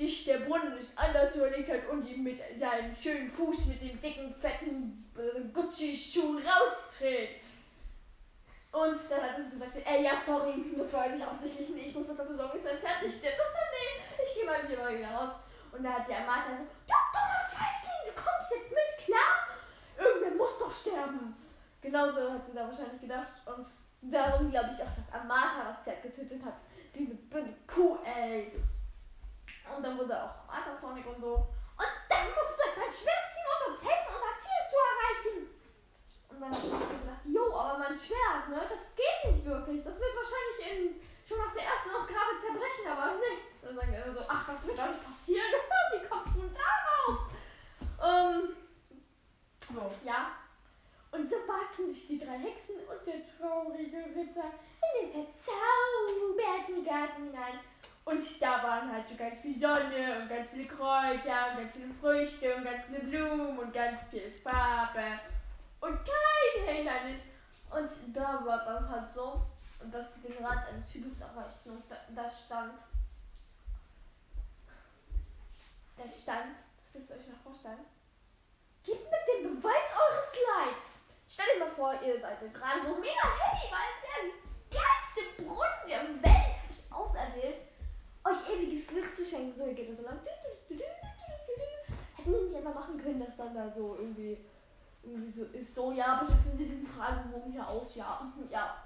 sich 0.00 0.24
der 0.24 0.38
Brunnen 0.38 0.76
nicht 0.76 0.96
anders 0.96 1.34
überlegt 1.34 1.70
hat 1.70 1.86
und 1.88 2.06
ihm 2.06 2.24
mit 2.24 2.38
seinem 2.58 2.96
schönen 2.96 3.30
Fuß 3.30 3.66
mit 3.66 3.82
dem 3.82 4.00
dicken, 4.00 4.34
fetten 4.34 5.10
Gucci-Schuh 5.52 6.38
raustritt. 6.38 7.42
Und 8.72 8.98
dann 9.10 9.22
hat 9.22 9.36
er 9.36 9.42
so 9.42 9.50
gesagt, 9.50 9.76
ey, 9.84 10.04
ja, 10.04 10.12
sorry, 10.24 10.54
das 10.78 10.92
war 10.92 11.02
eigentlich 11.02 11.26
absichtlich 11.26 11.68
nicht, 11.70 11.86
ich 11.88 11.94
muss 11.94 12.06
dafür 12.06 12.36
sorgen, 12.36 12.56
dass 12.56 12.72
er 12.72 12.78
fertig 12.78 13.12
stirbt. 13.12 13.36
nee, 13.36 14.22
ich 14.24 14.34
gehe 14.34 14.46
mal 14.46 14.62
wieder, 14.62 14.88
wieder 14.88 15.10
raus. 15.10 15.32
Und 15.72 15.82
da 15.84 15.90
hat 15.90 16.08
die 16.08 16.14
Amata 16.14 16.50
so, 16.50 16.64
du 16.86 16.94
dummer 17.12 17.44
Feigling, 17.50 18.06
du 18.06 18.12
kommst 18.14 18.50
jetzt 18.50 18.70
mit, 18.70 19.06
klar? 19.06 19.48
Irgendwer 19.98 20.30
muss 20.36 20.58
doch 20.58 20.69
sterben. 20.80 21.36
Genauso 21.80 22.32
hat 22.32 22.46
sie 22.46 22.54
da 22.54 22.68
wahrscheinlich 22.68 23.00
gedacht. 23.00 23.32
Und 23.46 23.66
darum 24.02 24.50
glaube 24.50 24.70
ich 24.72 24.82
auch, 24.82 24.94
dass 24.96 25.20
Amata 25.20 25.72
das 25.72 25.82
Pferd 25.82 26.02
getötet 26.02 26.44
hat. 26.44 26.56
Diese 26.94 27.14
böse 27.14 27.54
Kuh, 27.66 27.98
ey. 28.04 28.52
Und 29.76 29.82
dann 29.82 29.98
wurde 29.98 30.14
auch 30.22 30.48
Amata 30.48 30.78
zornig 30.80 31.06
und 31.06 31.20
so. 31.20 31.34
Und 31.34 31.92
dann 32.08 32.26
musst 32.28 32.58
du 32.58 32.64
jetzt 32.68 32.78
ein 32.78 32.92
Schwert 32.92 33.24
ziehen 33.32 33.48
und 33.48 33.72
uns 33.72 33.80
helfen, 33.80 34.12
unser 34.12 34.36
Ziel 34.42 34.62
zu 34.68 34.76
erreichen. 34.90 35.38
Und 36.28 36.40
dann 36.40 36.50
hat 36.50 36.64
ich 36.64 36.70
so 36.70 36.96
gedacht, 37.00 37.24
jo, 37.24 37.44
aber 37.56 37.78
mein 37.78 37.96
Schwert, 37.96 38.48
ne, 38.50 38.60
das 38.68 38.84
geht 38.96 39.32
nicht 39.32 39.44
wirklich. 39.46 39.80
Das 39.84 39.96
wird 39.96 40.12
wahrscheinlich 40.16 40.58
in, 40.68 40.80
schon 41.24 41.38
nach 41.38 41.54
der 41.54 41.64
ersten 41.64 41.90
Aufgabe 41.96 42.36
zerbrechen, 42.42 42.86
aber 42.92 43.16
ne. 43.16 43.32
Dann 43.62 43.74
sagen 43.76 43.92
wir 43.92 44.12
so, 44.12 44.24
ach, 44.28 44.44
das 44.46 44.66
wird 44.66 44.78
doch 44.78 44.88
nicht 44.88 45.04
passieren. 45.04 45.48
Wie 45.92 46.06
kommst 46.08 46.34
du 46.36 46.42
darauf? 46.52 47.30
Ähm, 48.02 48.56
So. 49.72 49.90
ja. 50.04 50.32
Und 51.12 51.28
so 51.28 51.36
wagten 51.46 51.92
sich 51.92 52.06
die 52.06 52.18
drei 52.18 52.38
Hexen 52.38 52.76
und 52.76 53.06
der 53.06 53.22
traurige 53.26 53.69
Ritter 53.86 54.50
in 54.82 55.12
den 55.12 55.12
verzauberten 55.12 56.84
Garten 56.84 57.24
hinein. 57.26 57.60
Und 58.04 58.42
da 58.42 58.62
waren 58.62 58.92
halt 58.92 59.08
so 59.08 59.14
ganz 59.14 59.38
viel 59.38 59.60
Sonne 59.60 60.20
und 60.20 60.28
ganz 60.28 60.48
viele 60.50 60.66
Kräuter 60.66 61.50
und 61.50 61.58
ganz 61.58 61.72
viele 61.72 61.94
Früchte 62.00 62.56
und 62.56 62.64
ganz 62.64 62.84
viele 62.86 63.00
Blumen 63.00 63.58
und 63.58 63.72
ganz 63.72 64.00
viel 64.10 64.32
Farbe. 64.42 65.20
Und 65.80 65.98
kein 66.04 66.66
Hindernis. 66.66 67.22
Und 67.70 68.16
da 68.16 68.44
war 68.44 68.64
das 68.64 68.88
halt 68.88 69.12
so, 69.14 69.42
dass 69.92 70.06
sie 70.14 70.28
den 70.28 70.44
Rand 70.44 70.66
eines 70.66 70.92
Hügels 70.92 71.20
erreichten 71.20 71.70
und 71.70 71.82
da, 71.88 71.96
da 72.14 72.28
stand. 72.28 72.74
Da 75.96 76.04
stand, 76.10 76.56
das 76.82 76.94
müsst 76.94 77.10
ihr 77.10 77.16
euch 77.16 77.28
noch 77.28 77.42
vorstellen. 77.44 77.86
Gebt 78.84 79.10
mir 79.10 79.19
Stellt 81.40 81.54
euch 81.54 81.68
mal 81.68 81.74
vor, 81.74 81.94
ihr 82.06 82.20
seid 82.20 82.40
gerade 82.52 82.80
so 82.86 82.96
mega 82.96 83.24
happy, 83.24 83.72
weil 83.72 83.88
der 84.04 84.78
geilste 84.78 85.42
Brunnen 85.42 85.88
der 85.88 86.02
Welt 86.22 86.54
hat 86.60 86.98
auserwählt, 86.98 87.62
euch 88.24 88.50
ewiges 88.50 88.88
Glück 88.88 89.14
zu 89.14 89.24
schenken. 89.24 89.58
So, 89.58 89.64
ihr 89.64 89.72
geht 89.72 89.90
da 89.90 89.96
so 89.96 90.02
lang. 90.02 90.20
Hätten 92.16 92.32
die 92.32 92.44
nicht 92.44 92.56
einfach 92.56 92.74
machen 92.74 93.02
können, 93.02 93.24
dass 93.24 93.38
dann 93.38 93.54
da 93.54 93.70
so 93.70 93.96
irgendwie, 93.98 94.36
irgendwie 95.02 95.32
so 95.32 95.44
ist, 95.56 95.74
so, 95.74 95.92
ja, 95.92 96.22
bitte 96.22 96.38
füllen 96.42 96.58
Sie 96.58 96.68
diesen 96.68 96.86
Fragebogen 96.88 97.52
hier 97.52 97.66
aus, 97.66 97.94
ja, 97.94 98.30
mhm, 98.36 98.50
ja. 98.50 98.76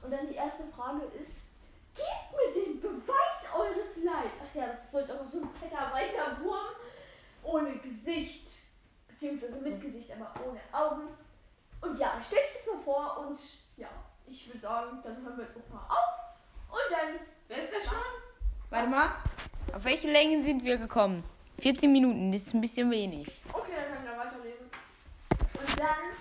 Und 0.00 0.12
dann 0.12 0.28
die 0.28 0.36
erste 0.36 0.64
Frage 0.66 1.06
ist, 1.20 1.42
gebt 1.96 2.30
mir 2.30 2.62
den 2.62 2.80
Beweis 2.80 3.52
eures 3.52 4.04
Leids. 4.04 4.38
Ach 4.40 4.54
ja, 4.54 4.66
das 4.68 4.92
wird 4.92 5.10
auch 5.10 5.22
noch 5.22 5.28
so 5.28 5.40
ein 5.40 5.50
fetter 5.50 5.92
weißer 5.92 6.44
Wurm 6.44 6.76
ohne 7.42 7.76
Gesicht 7.78 8.48
beziehungsweise 9.08 9.56
mit 9.56 9.80
Gesicht, 9.80 10.12
aber 10.12 10.32
ohne 10.46 10.60
Augen. 10.70 11.08
Und 11.84 11.98
ja, 11.98 12.20
stellt 12.22 12.42
euch 12.42 12.54
das 12.56 12.74
mal 12.74 12.82
vor 12.82 13.26
und 13.26 13.38
ja, 13.76 13.88
ich 14.26 14.48
würde 14.48 14.60
sagen, 14.60 14.98
dann 15.02 15.22
hören 15.22 15.36
wir 15.36 15.44
jetzt 15.44 15.56
auch 15.56 15.74
mal 15.74 15.84
auf 15.88 16.14
und 16.70 16.90
dann, 16.90 17.20
Wer 17.46 17.58
ist 17.58 17.74
das 17.74 17.84
schon? 17.84 17.98
Warte 18.70 18.88
mal. 18.88 19.10
Auf 19.74 19.84
welche 19.84 20.08
Längen 20.08 20.42
sind 20.42 20.64
wir 20.64 20.78
gekommen? 20.78 21.22
14 21.58 21.92
Minuten, 21.92 22.32
das 22.32 22.42
ist 22.42 22.54
ein 22.54 22.60
bisschen 22.62 22.90
wenig. 22.90 23.42
okay, 23.52 23.72
dann 23.76 23.94
können 23.94 24.08
wir 24.08 24.16
weiterlesen. 24.16 24.66
Und 25.30 25.78
dann, 25.78 26.16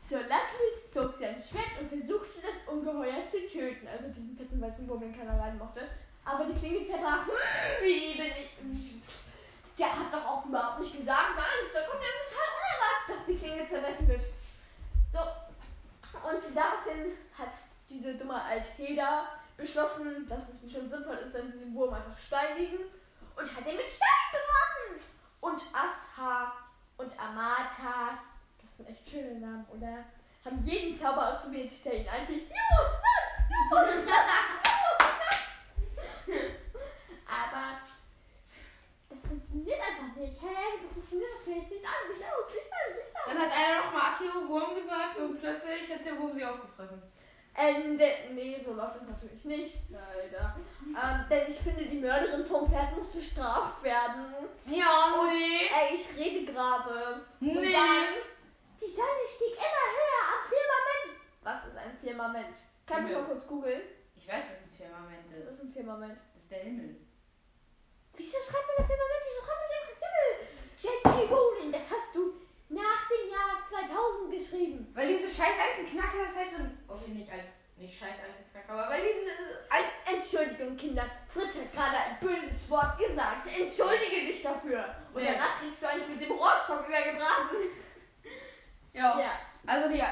Sir 0.00 0.20
Luckless 0.20 0.92
zog 0.92 1.14
sein 1.14 1.36
Schwert 1.36 1.78
und 1.80 1.88
versuchte 1.88 2.40
das 2.40 2.72
Ungeheuer 2.72 3.28
zu 3.28 3.46
töten, 3.46 3.86
also 3.86 4.08
diesen 4.08 4.36
fetten 4.36 4.60
weißen 4.60 4.88
Wurm, 4.88 5.00
den 5.00 5.16
keiner 5.16 5.36
leiden 5.36 5.58
mochte. 5.58 5.82
Aber 6.24 6.44
die 6.46 6.58
Klinge 6.58 6.86
zerbrach, 6.86 7.26
hm, 7.26 7.32
wie 7.82 8.16
bin 8.16 8.32
ich, 8.72 9.02
der 9.78 9.92
hat 9.98 10.12
doch 10.12 10.26
auch 10.26 10.46
überhaupt 10.46 10.80
nicht 10.80 10.96
gesagt, 10.96 11.36
nichts, 11.36 11.74
da 11.74 11.80
kommt 11.86 12.02
ja 12.02 12.08
total 12.24 12.48
unerwartet, 12.56 13.08
dass 13.08 13.26
die 13.26 13.38
Klinge 13.38 13.68
zerbrechen 13.68 14.08
wird. 14.08 14.31
Und 16.32 16.56
daraufhin 16.56 17.12
hat 17.36 17.52
diese 17.90 18.14
dumme 18.14 18.42
Altheda 18.42 19.28
beschlossen, 19.56 20.26
dass 20.28 20.48
es 20.48 20.58
bestimmt 20.62 20.90
sinnvoll 20.90 21.16
ist, 21.16 21.34
wenn 21.34 21.52
sie 21.52 21.58
den 21.58 21.74
Wurm 21.74 21.92
einfach 21.92 22.18
steinigen 22.18 22.78
und 23.36 23.56
hat 23.56 23.66
ihn 23.66 23.76
mit 23.76 23.90
Stein 23.90 24.08
beworfen. 24.32 25.04
Und 25.40 25.60
Asha 25.74 26.52
und 26.96 27.12
Amata, 27.20 28.18
das 28.62 28.76
sind 28.78 28.88
echt 28.88 29.10
schöne 29.10 29.40
Namen, 29.40 29.66
oder? 29.70 30.04
Haben 30.44 30.64
jeden 30.64 30.96
Zauber 30.96 31.34
ausprobiert, 31.34 31.70
der 31.84 31.94
ihnen 31.96 32.08
einfiel. 32.08 32.48
Los, 32.78 32.92
los, 33.70 33.86
los, 33.86 33.94
los, 33.94 34.06
los. 34.06 34.62
Aber 37.28 37.78
das 39.10 39.18
funktioniert 39.28 39.80
einfach 39.80 40.16
nicht. 40.16 40.40
Hä? 40.40 40.56
Das 40.82 40.92
funktioniert 40.94 41.30
doch 41.34 41.46
nicht. 41.46 41.70
Licht 41.70 41.84
an, 41.84 42.08
Licht 42.08 42.24
aus, 42.24 42.54
Licht 42.54 42.72
an, 42.72 42.96
Licht 42.96 43.16
an. 43.16 43.22
Dann 43.26 43.38
hat 43.38 43.41
einer 43.52 43.84
nochmal 43.84 44.12
Akio 44.14 44.48
Wurm 44.48 44.74
gesagt 44.74 45.16
und 45.18 45.38
plötzlich 45.40 45.90
hat 45.92 46.04
der 46.04 46.18
Wurm 46.18 46.32
sie 46.34 46.44
aufgefressen. 46.44 47.02
Ende. 47.54 48.08
Nee, 48.32 48.58
so 48.64 48.72
läuft 48.72 48.96
das 48.96 49.02
natürlich 49.08 49.44
nicht. 49.44 49.76
Leider. 49.90 50.56
Ähm, 50.86 51.24
denn 51.28 51.46
ich 51.48 51.56
finde, 51.58 51.84
die 51.84 51.98
Mörderin 51.98 52.44
vom 52.46 52.66
Pferd 52.70 52.96
muss 52.96 53.08
bestraft 53.12 53.82
werden. 53.82 54.34
Ja, 54.66 55.20
Und, 55.20 55.30
Ey, 55.30 55.94
ich 55.94 56.08
rede 56.16 56.50
gerade. 56.50 57.26
Und 57.40 57.46
Nee. 57.46 57.72
dann, 57.72 58.06
die 58.80 58.88
Sonne 58.88 59.24
stieg 59.28 59.52
immer 59.52 59.86
höher 59.92 60.22
am 60.32 60.42
Firmament. 60.48 61.20
Was 61.42 61.66
ist 61.66 61.76
ein 61.76 61.96
Firmament? 62.00 62.56
Kannst 62.86 63.10
du 63.10 63.14
mal 63.18 63.24
kurz 63.24 63.46
googeln? 63.46 63.82
Ich 64.16 64.26
weiß, 64.26 64.44
was 64.50 64.62
ein 64.62 64.70
Firmament 64.74 65.24
Was 65.30 65.38
ist. 65.38 65.52
ist 65.52 65.60
ein 65.62 65.72
Firmament? 65.72 66.18
Das 66.32 66.42
ist 66.44 66.50
der 66.52 66.58
Himmel. 66.60 66.96
Wieso 68.16 68.38
schreibt 68.38 68.66
man 68.68 68.76
das 68.78 68.86
Firmament? 68.86 69.22
Wieso 69.28 69.40
schreibt 69.44 69.60
man 69.60 69.70
den 69.76 69.86
Himmel? 69.92 71.28
J.K. 71.28 71.34
Rowling, 71.34 71.72
das 71.72 71.82
hast 71.90 72.14
du 72.14 72.32
nach 72.70 73.08
dem 73.12 73.28
Jahr 73.30 73.60
2000 73.68 74.32
geschrieben. 74.32 74.81
Weil 74.94 75.08
diese 75.08 75.28
scheiß 75.28 75.56
alten 75.58 75.90
Knacker 75.90 76.18
das 76.26 76.36
halt 76.36 76.50
so 76.56 76.62
ein. 76.62 76.78
Okay, 76.88 77.10
nicht 77.10 77.30
alt. 77.32 77.44
Nicht 77.76 77.98
scheiß 77.98 78.10
alte 78.22 78.42
Knacker, 78.52 78.72
aber 78.78 78.90
weil 78.94 79.00
die 79.02 79.14
sind. 79.14 79.28
äh, 79.28 79.74
Alt 79.74 79.86
Entschuldigung, 80.14 80.76
Kinder. 80.76 81.06
Fritz 81.32 81.56
hat 81.56 81.72
gerade 81.72 81.96
ein 81.96 82.18
böses 82.20 82.68
Wort 82.70 82.98
gesagt. 82.98 83.46
Entschuldige 83.46 84.26
dich 84.26 84.42
dafür. 84.42 84.84
Und 85.14 85.22
Nee. 85.22 85.32
danach 85.32 85.58
kriegst 85.60 85.82
du 85.82 85.88
eins 85.88 86.08
mit 86.08 86.20
dem 86.20 86.32
Rohrstock 86.32 86.86
übergebraten. 86.88 87.56
Ja. 88.94 89.18
Ja. 89.18 89.30
Also 89.66 89.88
die 89.88 90.02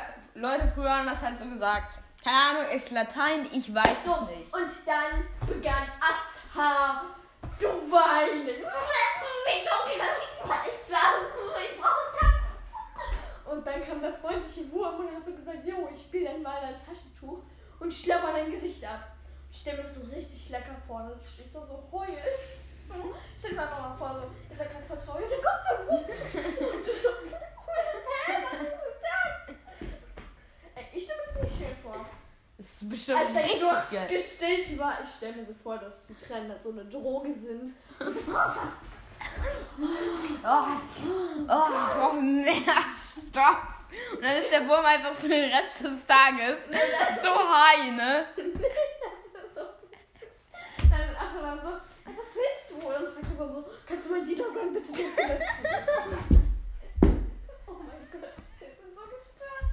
Leute 0.41 0.67
früher 0.75 0.91
haben 0.97 1.07
das 1.07 1.21
halt 1.21 1.39
so 1.39 1.45
gesagt. 1.45 1.99
Keine 2.25 2.37
Ahnung, 2.61 2.73
ist 2.75 2.91
Latein, 2.91 3.47
ich 3.53 3.75
weiß 3.75 4.05
So, 4.07 4.13
es 4.31 4.37
nicht. 4.39 4.55
und 4.55 4.71
dann 4.87 5.29
begann 5.47 5.87
Asha 6.01 7.03
zu 7.59 7.67
weinen. 7.93 8.49
Ich 8.49 8.57
nicht 8.57 8.65
sagen? 10.89 11.27
Ich 11.63 11.79
brauche. 11.79 12.10
Und 13.51 13.67
dann 13.67 13.85
kam 13.85 14.01
der 14.01 14.15
freundliche 14.15 14.71
Wurm 14.71 15.01
und 15.01 15.17
hat 15.17 15.25
so 15.25 15.33
gesagt, 15.33 15.67
jo, 15.67 15.89
ich 15.93 16.03
spiele 16.03 16.27
dann 16.27 16.43
mal 16.43 16.63
ein 16.63 16.77
Taschentuch 16.87 17.43
und 17.81 17.93
schlapper 17.93 18.33
dein 18.33 18.53
Gesicht 18.53 18.85
ab. 18.85 19.09
Ich 19.51 19.59
stell 19.59 19.77
mir 19.77 19.83
das 19.83 19.97
so 19.97 20.03
richtig 20.03 20.51
lecker 20.51 20.77
vor, 20.87 21.03
und 21.03 21.21
du 21.21 21.27
stehst 21.27 21.53
da 21.53 21.67
so 21.67 21.83
heulst. 21.91 22.61
So, 22.87 23.15
stell 23.39 23.51
dir 23.51 23.57
mal 23.57 23.67
mal 23.67 23.97
vor, 23.97 24.21
so, 24.21 24.55
ist 24.55 24.61
er 24.61 24.67
voll 24.87 24.97
traurig 24.99 25.25
und 25.25 25.33
dann 25.33 25.43
kommt 25.43 25.65
so 25.67 25.75
ein 25.75 25.89
Wurm. 25.89 26.75
Und 26.75 26.87
du 26.87 26.93
so, 26.93 27.09
hä, 28.27 28.33
was 28.45 28.53
ist 28.53 28.71
denn 28.71 29.01
das? 29.03 29.97
Ey, 30.77 30.85
ich 30.93 31.03
stelle 31.03 31.19
mir 31.19 31.35
das 31.35 31.43
nicht 31.43 31.59
schön 31.59 31.77
vor. 31.83 32.07
Das 32.57 32.67
ist 32.67 32.89
bestimmt 32.89 33.19
Als 33.19 33.35
er 33.35 33.43
richtig 33.43 33.61
Durst 33.61 34.09
gestillt 34.09 34.79
war, 34.79 34.99
ich 35.03 35.11
stelle 35.11 35.37
mir 35.39 35.47
so 35.47 35.55
vor, 35.55 35.77
dass 35.79 36.07
die 36.07 36.15
Tränen 36.15 36.51
halt 36.51 36.63
so 36.63 36.71
eine 36.71 36.85
Droge 36.85 37.35
sind. 37.35 37.75
Oh, 39.83 40.67
oh, 41.49 41.69
ich 41.69 41.95
brauche 41.95 42.21
mehr 42.21 42.85
Stoff. 42.89 43.59
Und 44.15 44.23
dann 44.23 44.37
ist 44.37 44.51
der 44.53 44.69
Wurm 44.69 44.85
einfach 44.85 45.15
für 45.15 45.29
den 45.29 45.51
Rest 45.51 45.83
des 45.83 46.07
Tages 46.07 46.67
so 47.23 47.29
high, 47.31 47.91
ne? 47.93 48.27
das 48.37 49.45
ist 49.47 49.55
so 49.55 49.61
Dann 50.91 51.01
wird 51.01 51.19
dann 51.43 51.61
so, 51.61 51.71
"Ey, 52.07 52.15
was 52.17 52.31
willst 52.35 52.67
du? 52.71 52.75
Und 52.87 52.93
dann 52.93 53.13
fragt 53.13 53.41
er 53.41 53.49
so, 53.49 53.65
kannst 53.87 54.09
du 54.09 54.13
mein 54.13 54.25
Diener 54.25 54.45
sein, 54.55 54.73
bitte 54.73 54.93
oh 57.67 57.73
mein 57.79 58.03
Gott, 58.13 58.37
wir 58.59 58.69
sind 58.69 58.95
so 58.95 59.03
gestört. 59.11 59.69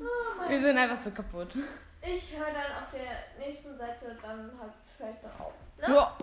Oh 0.00 0.48
Wir 0.48 0.60
sind 0.60 0.78
einfach 0.78 1.00
so 1.00 1.10
kaputt. 1.10 1.54
Ich 2.02 2.36
höre 2.36 2.46
dann 2.46 2.72
auf 2.82 2.90
der 2.92 3.46
nächsten 3.46 3.76
Seite 3.76 4.16
dann 4.22 4.50
halt 4.58 4.72
vielleicht 4.96 5.22
noch 5.22 5.40
auf. 5.46 5.52
Ne? 5.78 5.94
Ja. 5.94 6.16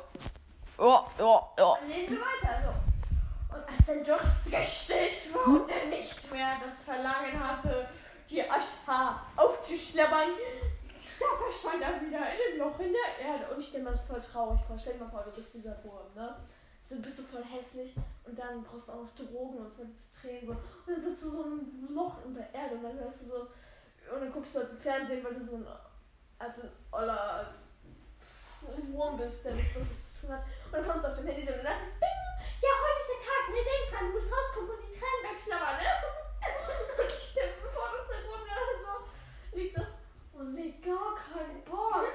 Ja, 0.80 1.08
ja, 1.18 1.54
ja. 1.58 1.78
Dann 1.80 1.90
lesen 1.90 2.12
wir 2.12 2.20
weiter. 2.20 2.62
So. 2.64 3.56
Und 3.56 3.68
als 3.68 3.88
sein 3.88 4.04
Durst 4.04 4.52
gestillt 4.52 5.34
war 5.34 5.46
und 5.46 5.70
er 5.70 5.86
nicht 5.88 6.32
mehr 6.32 6.58
das 6.64 6.84
Verlangen 6.84 7.40
hatte, 7.40 7.90
die 8.30 8.44
Ascha 8.44 9.22
aufzuschleppern, 9.36 10.30
da 11.20 11.26
verschwand 11.44 11.82
er 11.82 12.02
wieder 12.02 12.20
in 12.20 12.38
dem 12.52 12.60
Loch 12.60 12.80
in 12.80 12.94
der 12.94 13.26
Erde. 13.26 13.52
Und 13.52 13.60
ich 13.60 13.70
stelle 13.70 13.86
mir 13.86 13.92
das 13.92 14.02
voll 14.02 14.20
traurig 14.20 14.62
vor. 14.68 14.78
Stell 14.78 14.94
dir 14.94 15.06
mal 15.06 15.10
vor, 15.10 15.24
du 15.24 15.32
bist 15.32 15.54
dieser 15.54 15.84
Wurm, 15.84 16.14
ne? 16.16 16.36
So 16.86 16.96
bist 16.98 17.20
du 17.20 17.24
voll 17.24 17.44
hässlich 17.44 17.96
und 18.24 18.40
dann 18.40 18.64
brauchst 18.64 18.88
du 18.88 18.92
auch 18.94 19.04
noch 19.04 19.16
Drogen 19.16 19.58
und 19.58 19.78
dann 19.78 19.94
zu 19.94 20.22
Tränen 20.22 20.46
so. 20.46 20.52
Und 20.52 20.62
dann 20.88 21.04
bist 21.04 21.24
du 21.24 21.30
so 21.32 21.44
ein 21.44 21.88
Loch 21.90 22.24
in 22.26 22.36
der 22.36 22.54
Erde 22.54 22.76
und 22.76 22.84
dann 22.84 23.00
hörst 23.00 23.22
du 23.22 23.26
so. 23.26 23.40
Und 24.14 24.22
dann 24.22 24.32
guckst 24.32 24.56
du 24.56 24.60
halt 24.60 24.72
im 24.72 24.78
Fernsehen, 24.78 25.24
weil 25.24 25.34
du 25.34 25.46
so 25.46 25.56
ein. 25.58 25.68
Also 26.40 26.62
ein 26.62 26.72
oller 26.92 27.54
Wurm 28.92 29.18
bist, 29.18 29.46
der 29.46 29.56
nichts 29.56 29.76
was 29.76 29.88
zu 29.88 30.22
tun 30.22 30.36
hat. 30.36 30.44
Und 30.68 30.74
dann 30.74 30.84
kommst 30.84 31.04
du 31.06 31.10
auf 31.10 31.16
dem 31.16 31.28
Handy 31.28 31.44
so 31.48 31.54
eine 31.54 31.64
Nachricht. 31.64 32.00
Bing! 32.00 32.20
Ja, 32.60 32.72
heute 32.76 33.00
ist 33.00 33.12
der 33.16 33.22
Tag, 33.24 33.44
ne? 33.50 33.60
Denk 33.64 33.86
dran, 33.88 34.08
du 34.08 34.14
musst 34.14 34.28
rausgucken 34.28 34.70
und 34.76 34.82
die 34.84 34.94
Tränen 35.00 35.24
wegschlabbern, 35.24 35.78
ne? 35.80 35.90
Und 36.98 37.08
ich 37.08 37.24
stelle 37.32 37.54
mir 37.56 37.70
vor, 37.72 37.88
dass 37.94 38.08
der 38.08 38.22
Wurm 38.28 38.44
da 38.44 38.56
so 38.58 39.56
liegt 39.56 39.78
so. 39.78 39.84
Und 40.34 40.54
nee, 40.54 40.74
gar 40.84 41.16
keinen 41.16 41.64
Bock. 41.64 42.06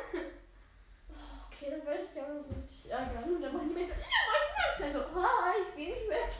Oh, 1.10 1.48
okay, 1.48 1.70
dann 1.70 1.86
werde 1.86 2.04
ich 2.04 2.14
gerne 2.14 2.42
so 2.42 2.54
richtig 2.54 2.90
ärgern. 2.90 3.24
Und 3.24 3.42
dann 3.42 3.52
machen 3.52 3.68
die 3.68 3.74
Menschen 3.74 3.96
so, 3.96 4.02
ja, 4.02 4.22
was 4.28 4.44
machst 4.52 4.78
du 4.78 4.82
denn 4.82 4.92
so? 4.92 5.00
Ah, 5.18 5.54
ich 5.56 5.70
geh 5.76 5.94
nicht 5.94 6.08
weg. 6.08 6.32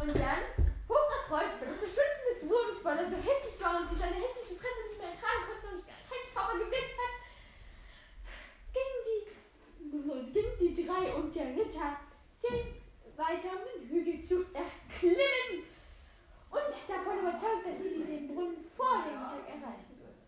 Und 0.00 0.12
dann, 0.18 0.42
hocherfreut 0.88 1.56
über 1.56 1.70
das 1.70 1.80
Verschwinden 1.80 2.24
des 2.28 2.48
Wurms, 2.48 2.84
weil 2.84 2.98
er 2.98 3.08
so 3.08 3.16
hässlich 3.16 3.56
war 3.60 3.80
und 3.80 3.88
sich 3.88 3.98
seine 3.98 4.16
hässliche 4.16 4.56
Fresse 4.60 4.80
nicht 4.88 4.98
mehr 5.00 5.10
ertragen 5.10 5.44
konnte 5.48 5.66
und 5.76 5.86
kein 5.86 6.24
Zauber 6.28 6.58
gewirkt 6.58 6.94
hat, 7.00 7.14
gingen 8.74 9.00
die, 9.08 10.32
gingen 10.32 10.56
die 10.60 10.86
drei 10.86 11.14
und 11.14 11.34
der 11.34 11.56
Ritter 11.56 11.96
den 12.42 12.84
weiter 13.16 13.52
um 13.54 13.64
den 13.64 13.88
Hügel 13.88 14.22
zu 14.22 14.44
erklimmen 14.52 15.64
und 16.50 16.74
davon 16.88 17.18
überzeugt, 17.18 17.66
dass 17.66 17.82
sie 17.82 18.04
den 18.04 18.28
Brunnen 18.28 18.66
vor 18.76 19.04
dem 19.06 19.14
Mittag 19.14 19.48
erreichen 19.48 19.98
würden. 19.98 20.22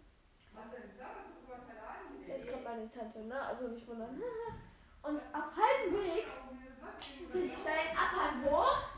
Tante, 2.97 3.25
ne? 3.25 3.41
Also 3.41 3.69
nicht 3.69 3.87
wundern. 3.87 4.21
Und 5.03 5.19
auf 5.33 5.45
halbem 5.55 5.95
Weg 6.03 6.27
den 7.33 7.51
steilen 7.51 7.97
Abhang 7.97 8.45
hoch 8.45 8.97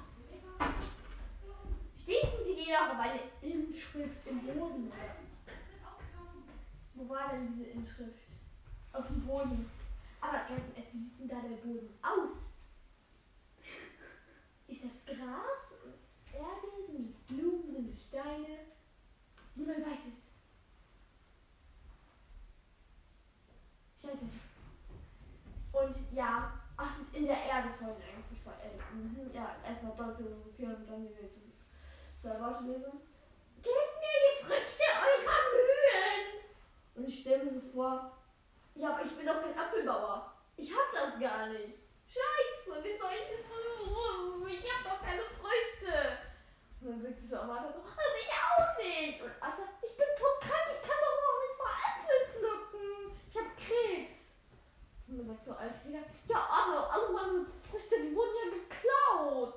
stießen 2.09 2.45
sie 2.45 2.55
jedoch 2.55 2.95
auf 2.95 3.01
eine 3.01 3.21
Inschrift 3.43 4.27
im 4.27 4.41
Boden. 4.41 4.91
Wo 6.95 7.09
war 7.09 7.33
denn 7.33 7.53
diese 7.55 7.71
Inschrift? 7.71 8.19
Auf 8.93 9.07
dem 9.09 9.27
Boden. 9.27 9.71
Aber 10.21 10.39
ganz 10.49 10.67
im 10.69 10.77
Ernst, 10.77 10.95
wie 10.95 10.99
sieht 10.99 11.21
denn 11.21 11.29
da 11.29 11.41
der 11.41 11.57
Boden 11.57 11.91
aus? 12.03 12.55
Ist 14.67 14.85
das 14.85 15.05
Gras? 15.05 15.73
Ist 15.87 15.95
es 15.95 16.35
Erde? 16.35 16.87
Sind 16.87 17.11
es 17.11 17.19
Blumen? 17.27 17.71
Sind 17.73 17.93
es 17.93 18.05
Steine? 18.05 18.59
Niemand 19.55 19.81
weiß 19.81 19.99
es. 20.13 20.28
Scheiße. 24.09 24.49
Und 25.73 25.97
ja, 26.13 26.53
ach, 26.77 26.97
in 27.13 27.27
der 27.27 27.37
Erde 27.37 27.69
voll 27.79 27.95
länger 27.99 28.19
mhm. 28.95 29.31
Ja, 29.35 29.57
erstmal 29.67 29.97
doll 29.97 30.17
philosophieren 30.17 30.77
und 30.77 30.91
dann 30.91 31.07
die 31.07 31.23
nächsten 31.23 31.53
zwei 32.21 32.41
Worte 32.41 32.65
lesen. 32.65 33.01
Gebt 33.63 33.95
mir 34.01 34.19
die 34.25 34.45
Früchte 34.45 34.87
eurer 34.97 35.43
Mühen! 35.53 36.45
Und 36.95 37.09
ich 37.09 37.21
stelle 37.21 37.45
mir 37.45 37.53
so 37.53 37.61
vor, 37.73 38.13
ja, 38.75 38.95
aber 38.95 39.05
ich 39.05 39.17
bin 39.17 39.27
doch 39.27 39.43
kein 39.43 39.59
Apfelbauer. 39.59 40.33
Ich 40.57 40.73
hab 40.73 40.93
das 40.93 41.21
gar 41.21 41.49
nicht. 41.49 41.79
Scheiße, 42.07 42.83
wie 42.83 42.99
soll 42.99 43.13
ich 43.13 43.31
jetzt 43.31 43.49
so 43.49 44.47
Ich 44.47 44.65
hab 44.73 44.85
doch 44.85 45.05
keine 45.05 45.23
Früchte. 45.23 46.19
Und 46.81 46.91
dann 46.91 47.03
sagt 47.03 47.23
diese 47.23 47.41
Amata 47.41 47.73
so, 47.73 47.81
also 47.81 48.19
ich 48.23 48.33
auch 48.33 48.79
nicht. 48.79 49.23
Und 49.23 49.33
Assa, 49.41 49.65
ich 49.83 49.97
bin 49.97 50.07
todkrank, 50.17 50.67
ich 50.73 50.83
kann 50.83 50.99
doch 51.03 51.17
noch 51.27 51.39
nicht 51.43 51.59
mal 51.59 51.77
Äpfel 51.87 52.19
pflücken. 52.33 53.21
Ich 53.29 53.37
hab 53.37 53.57
Krebs. 53.59 54.19
Alträger, 55.59 56.05
ja, 56.29 56.37
aber 56.37 56.93
alle 56.93 57.13
meine 57.13 57.47
Früchte, 57.71 57.97
die 58.03 58.15
wurden 58.15 58.35
ja 58.45 58.51
geklaut. 58.59 59.55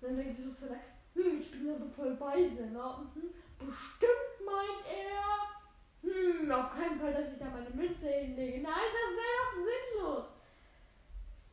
Und 0.00 0.08
dann 0.08 0.16
denkt 0.16 0.36
sie 0.36 0.42
so 0.42 0.52
zu 0.52 0.66
Lex, 0.66 0.84
hm, 1.14 1.40
ich 1.40 1.50
bin 1.50 1.66
ja 1.66 1.78
so 1.78 1.88
voll 1.88 2.18
weise, 2.20 2.66
ne? 2.66 3.08
Mhm. 3.14 3.32
Bestimmt 3.58 4.36
meint 4.44 4.84
er, 4.86 5.56
hm, 6.02 6.52
auf 6.52 6.74
keinen 6.74 7.00
Fall, 7.00 7.14
dass 7.14 7.32
ich 7.32 7.38
da 7.38 7.46
meine 7.46 7.70
Münze 7.70 8.08
hinlege. 8.08 8.62
Nein, 8.62 8.72
das 8.92 9.16
wäre 9.16 9.40
doch 9.42 9.54
sinnlos. 9.64 10.24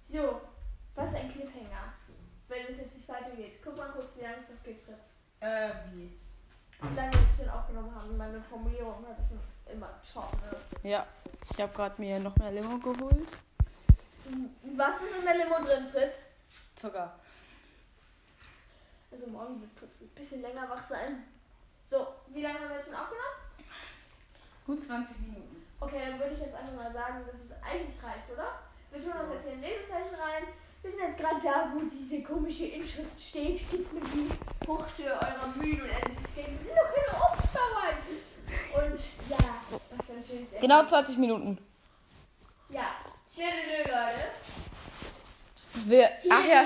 So, 0.10 0.42
was 0.96 1.10
ist 1.10 1.16
ein 1.16 1.32
Cliffhanger? 1.32 1.94
Wenn 2.48 2.66
es 2.68 2.78
jetzt 2.78 2.96
nicht 2.96 3.08
weitergeht. 3.08 3.60
Guck 3.64 3.78
mal 3.78 3.90
kurz, 3.92 4.18
wie 4.18 4.22
lange 4.22 4.38
es 4.44 4.50
noch 4.50 4.64
geht, 4.64 4.82
Fritz. 4.82 5.14
Äh, 5.40 5.70
wie? 5.94 6.12
Wie 6.82 6.96
lange 6.96 7.14
wir 7.14 7.46
schon 7.46 7.50
aufgenommen 7.50 7.96
haben. 7.96 8.18
Meine 8.18 8.42
Formulierung 8.42 9.06
hat 9.08 9.18
es 9.18 9.74
immer 9.74 9.90
top, 10.14 10.32
ne? 10.34 10.90
Ja, 10.90 11.08
ich 11.50 11.62
habe 11.62 11.74
gerade 11.74 12.00
mir 12.00 12.20
noch 12.20 12.36
mehr 12.36 12.52
Limo 12.52 12.78
geholt. 12.78 13.28
Was 14.76 15.02
ist 15.02 15.16
in 15.18 15.26
der 15.26 15.36
Limo 15.36 15.60
drin, 15.60 15.88
Fritz? 15.92 16.26
Zucker. 16.76 17.14
Also 19.12 19.28
morgen 19.28 19.62
wird 19.62 19.72
Fritz 19.74 20.02
ein 20.02 20.10
bisschen 20.10 20.42
länger 20.42 20.70
wach 20.70 20.86
sein. 20.86 21.24
So, 21.86 22.08
wie 22.30 22.42
lange 22.42 22.60
haben 22.60 22.70
wir 22.70 22.78
jetzt 22.78 22.88
schon 22.88 22.96
aufgenommen? 22.96 23.38
Gut 24.66 24.84
20 24.84 25.20
Minuten. 25.20 25.66
Okay, 25.80 26.00
dann 26.08 26.20
würde 26.20 26.34
ich 26.34 26.40
jetzt 26.40 26.56
einfach 26.56 26.74
mal 26.74 26.92
sagen, 26.94 27.26
dass 27.28 27.42
es 27.42 27.52
eigentlich 27.62 28.02
reicht, 28.02 28.32
oder? 28.32 28.60
Wir 28.92 29.04
tun 29.04 29.12
uns 29.22 29.34
jetzt 29.34 29.44
hier 29.46 29.54
ein 29.54 29.62
Lesezeichen 29.62 30.16
rein. 30.16 30.44
wir 30.82 30.92
sind 30.92 31.00
jetzt 31.02 31.18
gerade 31.18 31.42
da, 31.44 31.74
wo 31.74 31.82
diese 31.82 32.24
komische 32.24 32.66
Inschrift 32.66 33.22
steht. 33.22 33.70
Gebt 33.70 33.94
mir 33.94 34.02
die 34.02 34.66
Früchte 34.66 35.04
eurer 35.04 35.54
Mühen 35.56 35.82
und 35.82 35.90
Energieträger. 35.90 36.52
Wir 36.52 36.66
sind 36.66 36.78
doch 36.78 36.94
keine 36.94 37.24
Obstbauern. 37.24 37.98
Und 38.76 39.00
ja, 39.30 39.38
was 39.98 40.10
ein 40.10 40.24
schönes 40.24 40.52
Essen. 40.52 40.62
Genau 40.62 40.86
20 40.86 41.18
Minuten. 41.18 41.73
Schöne 43.34 43.80
Leute. 43.80 44.30
Wir, 45.86 46.08
Hier 46.22 46.32
ach 46.32 46.46
ja, 46.46 46.66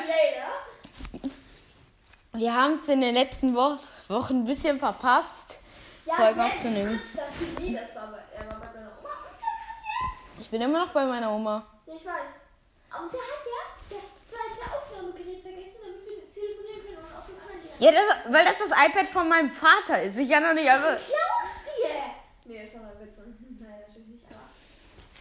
wir 2.33 2.53
haben 2.53 2.73
es 2.73 2.87
in 2.89 2.99
den 3.01 3.15
letzten 3.15 3.55
Wo 3.55 3.75
Wochen 4.13 4.41
ein 4.41 4.45
bisschen 4.45 4.77
verpasst, 4.77 5.59
Ja, 6.05 6.15
Folgen 6.15 6.41
aufzunehmen. 6.41 6.99
Kratzer, 6.99 7.23
nee, 7.59 7.73
das 7.73 7.95
war 7.95 8.07
bei, 8.07 8.17
er 8.37 8.47
war 8.51 8.59
bei 8.59 8.67
seiner 8.73 8.91
Oma. 8.99 9.09
Und 9.09 9.39
dann 9.39 9.49
hat 9.49 10.41
Ich 10.41 10.49
bin 10.49 10.61
immer 10.61 10.85
noch 10.85 10.91
bei 10.91 11.05
meiner 11.05 11.31
Oma. 11.31 11.65
ja, 11.85 11.93
ich 11.95 12.05
weiß. 12.05 13.01
Und 13.01 13.13
der 13.13 13.21
hat 13.21 13.43
ja 13.45 13.97
das 13.97 14.05
zweite 14.29 14.75
Aufnahmegerät 14.75 15.41
vergessen, 15.41 15.79
damit 15.81 16.05
wir 16.05 16.33
telefonieren 16.33 16.81
können 16.85 16.97
und 16.97 17.17
auf 17.17 17.25
dem 17.27 17.39
anderen 17.39 17.61
Gerät. 17.63 17.79
Ja, 17.79 17.91
das, 17.91 18.33
weil 18.33 18.45
das 18.45 18.57
das 18.59 18.71
iPad 18.71 19.07
von 19.07 19.29
meinem 19.29 19.49
Vater 19.49 20.03
ist. 20.03 20.17
Ich 20.17 20.27
ja 20.29 20.41
noch 20.41 20.53
nicht 20.53 20.69
einfach. 20.69 20.97
Klaus 20.97 21.63
dir! 21.63 21.95
Nee, 22.43 22.65
ist 22.67 22.75
aber 22.75 22.91
ein 22.91 22.99
Witz. 23.07 23.17
Nein, 23.59 23.79
natürlich 23.87 24.07
nicht, 24.09 24.25
aber. 24.29 24.43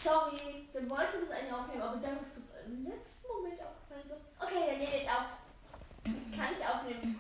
Sorry, 0.07 0.69
wir 0.73 0.89
wollten 0.89 1.27
das 1.27 1.37
eigentlich 1.37 1.53
aufnehmen, 1.53 1.83
aber 1.83 1.97
dann 1.97 2.23
ist 2.23 2.33
kurz 2.33 2.65
im 2.65 2.85
letzten 2.85 3.27
Moment 3.27 3.61
aufgefallen. 3.61 4.05
So, 4.09 4.15
okay, 4.39 4.63
dann 4.69 4.79
nehmen 4.79 4.93
wir 4.93 4.99
jetzt 5.01 5.11
auf. 5.11 5.27
Kann 6.05 6.55
ich 6.57 6.65
aufnehmen, 6.65 7.19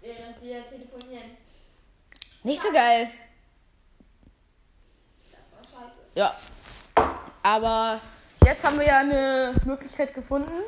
während 0.00 0.42
wir 0.42 0.68
telefonieren. 0.68 1.36
Nicht 2.42 2.60
so 2.60 2.72
geil. 2.72 3.08
Das 5.30 5.72
war 5.72 5.82
scheiße. 5.82 5.98
Ja. 6.16 6.34
Aber 7.44 8.00
jetzt 8.44 8.64
haben 8.64 8.80
wir 8.80 8.86
ja 8.86 8.98
eine 8.98 9.54
Möglichkeit 9.64 10.12
gefunden. 10.12 10.60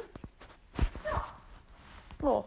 Ja. 2.22 2.44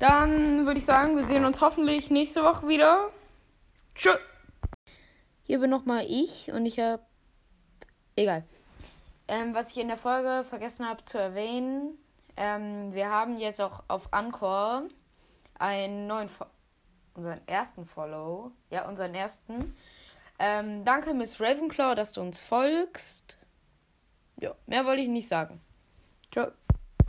Dann 0.00 0.66
würde 0.66 0.78
ich 0.78 0.84
sagen, 0.84 1.14
wir 1.16 1.26
sehen 1.26 1.44
uns 1.44 1.60
hoffentlich 1.60 2.10
nächste 2.10 2.42
Woche 2.42 2.66
wieder. 2.66 3.10
Tschö. 3.94 4.16
Hier 5.44 5.60
bin 5.60 5.70
nochmal 5.70 6.04
ich 6.08 6.50
und 6.50 6.66
ich 6.66 6.80
habe. 6.80 7.11
Egal. 8.16 8.44
Ähm, 9.28 9.54
was 9.54 9.70
ich 9.70 9.78
in 9.78 9.88
der 9.88 9.96
Folge 9.96 10.44
vergessen 10.44 10.88
habe 10.88 11.04
zu 11.04 11.18
erwähnen, 11.18 11.98
ähm, 12.36 12.92
wir 12.92 13.10
haben 13.10 13.38
jetzt 13.38 13.60
auch 13.60 13.82
auf 13.88 14.12
Anchor 14.12 14.84
einen 15.58 16.06
neuen, 16.06 16.28
Fo 16.28 16.46
unseren 17.14 17.40
ersten 17.46 17.86
Follow, 17.86 18.52
ja, 18.70 18.88
unseren 18.88 19.14
ersten. 19.14 19.76
Ähm, 20.38 20.84
danke, 20.84 21.14
Miss 21.14 21.40
Ravenclaw, 21.40 21.94
dass 21.94 22.12
du 22.12 22.20
uns 22.20 22.40
folgst. 22.40 23.36
Ja, 24.40 24.54
mehr 24.66 24.86
wollte 24.86 25.02
ich 25.02 25.08
nicht 25.08 25.28
sagen. 25.28 25.60
Ciao. 26.32 26.48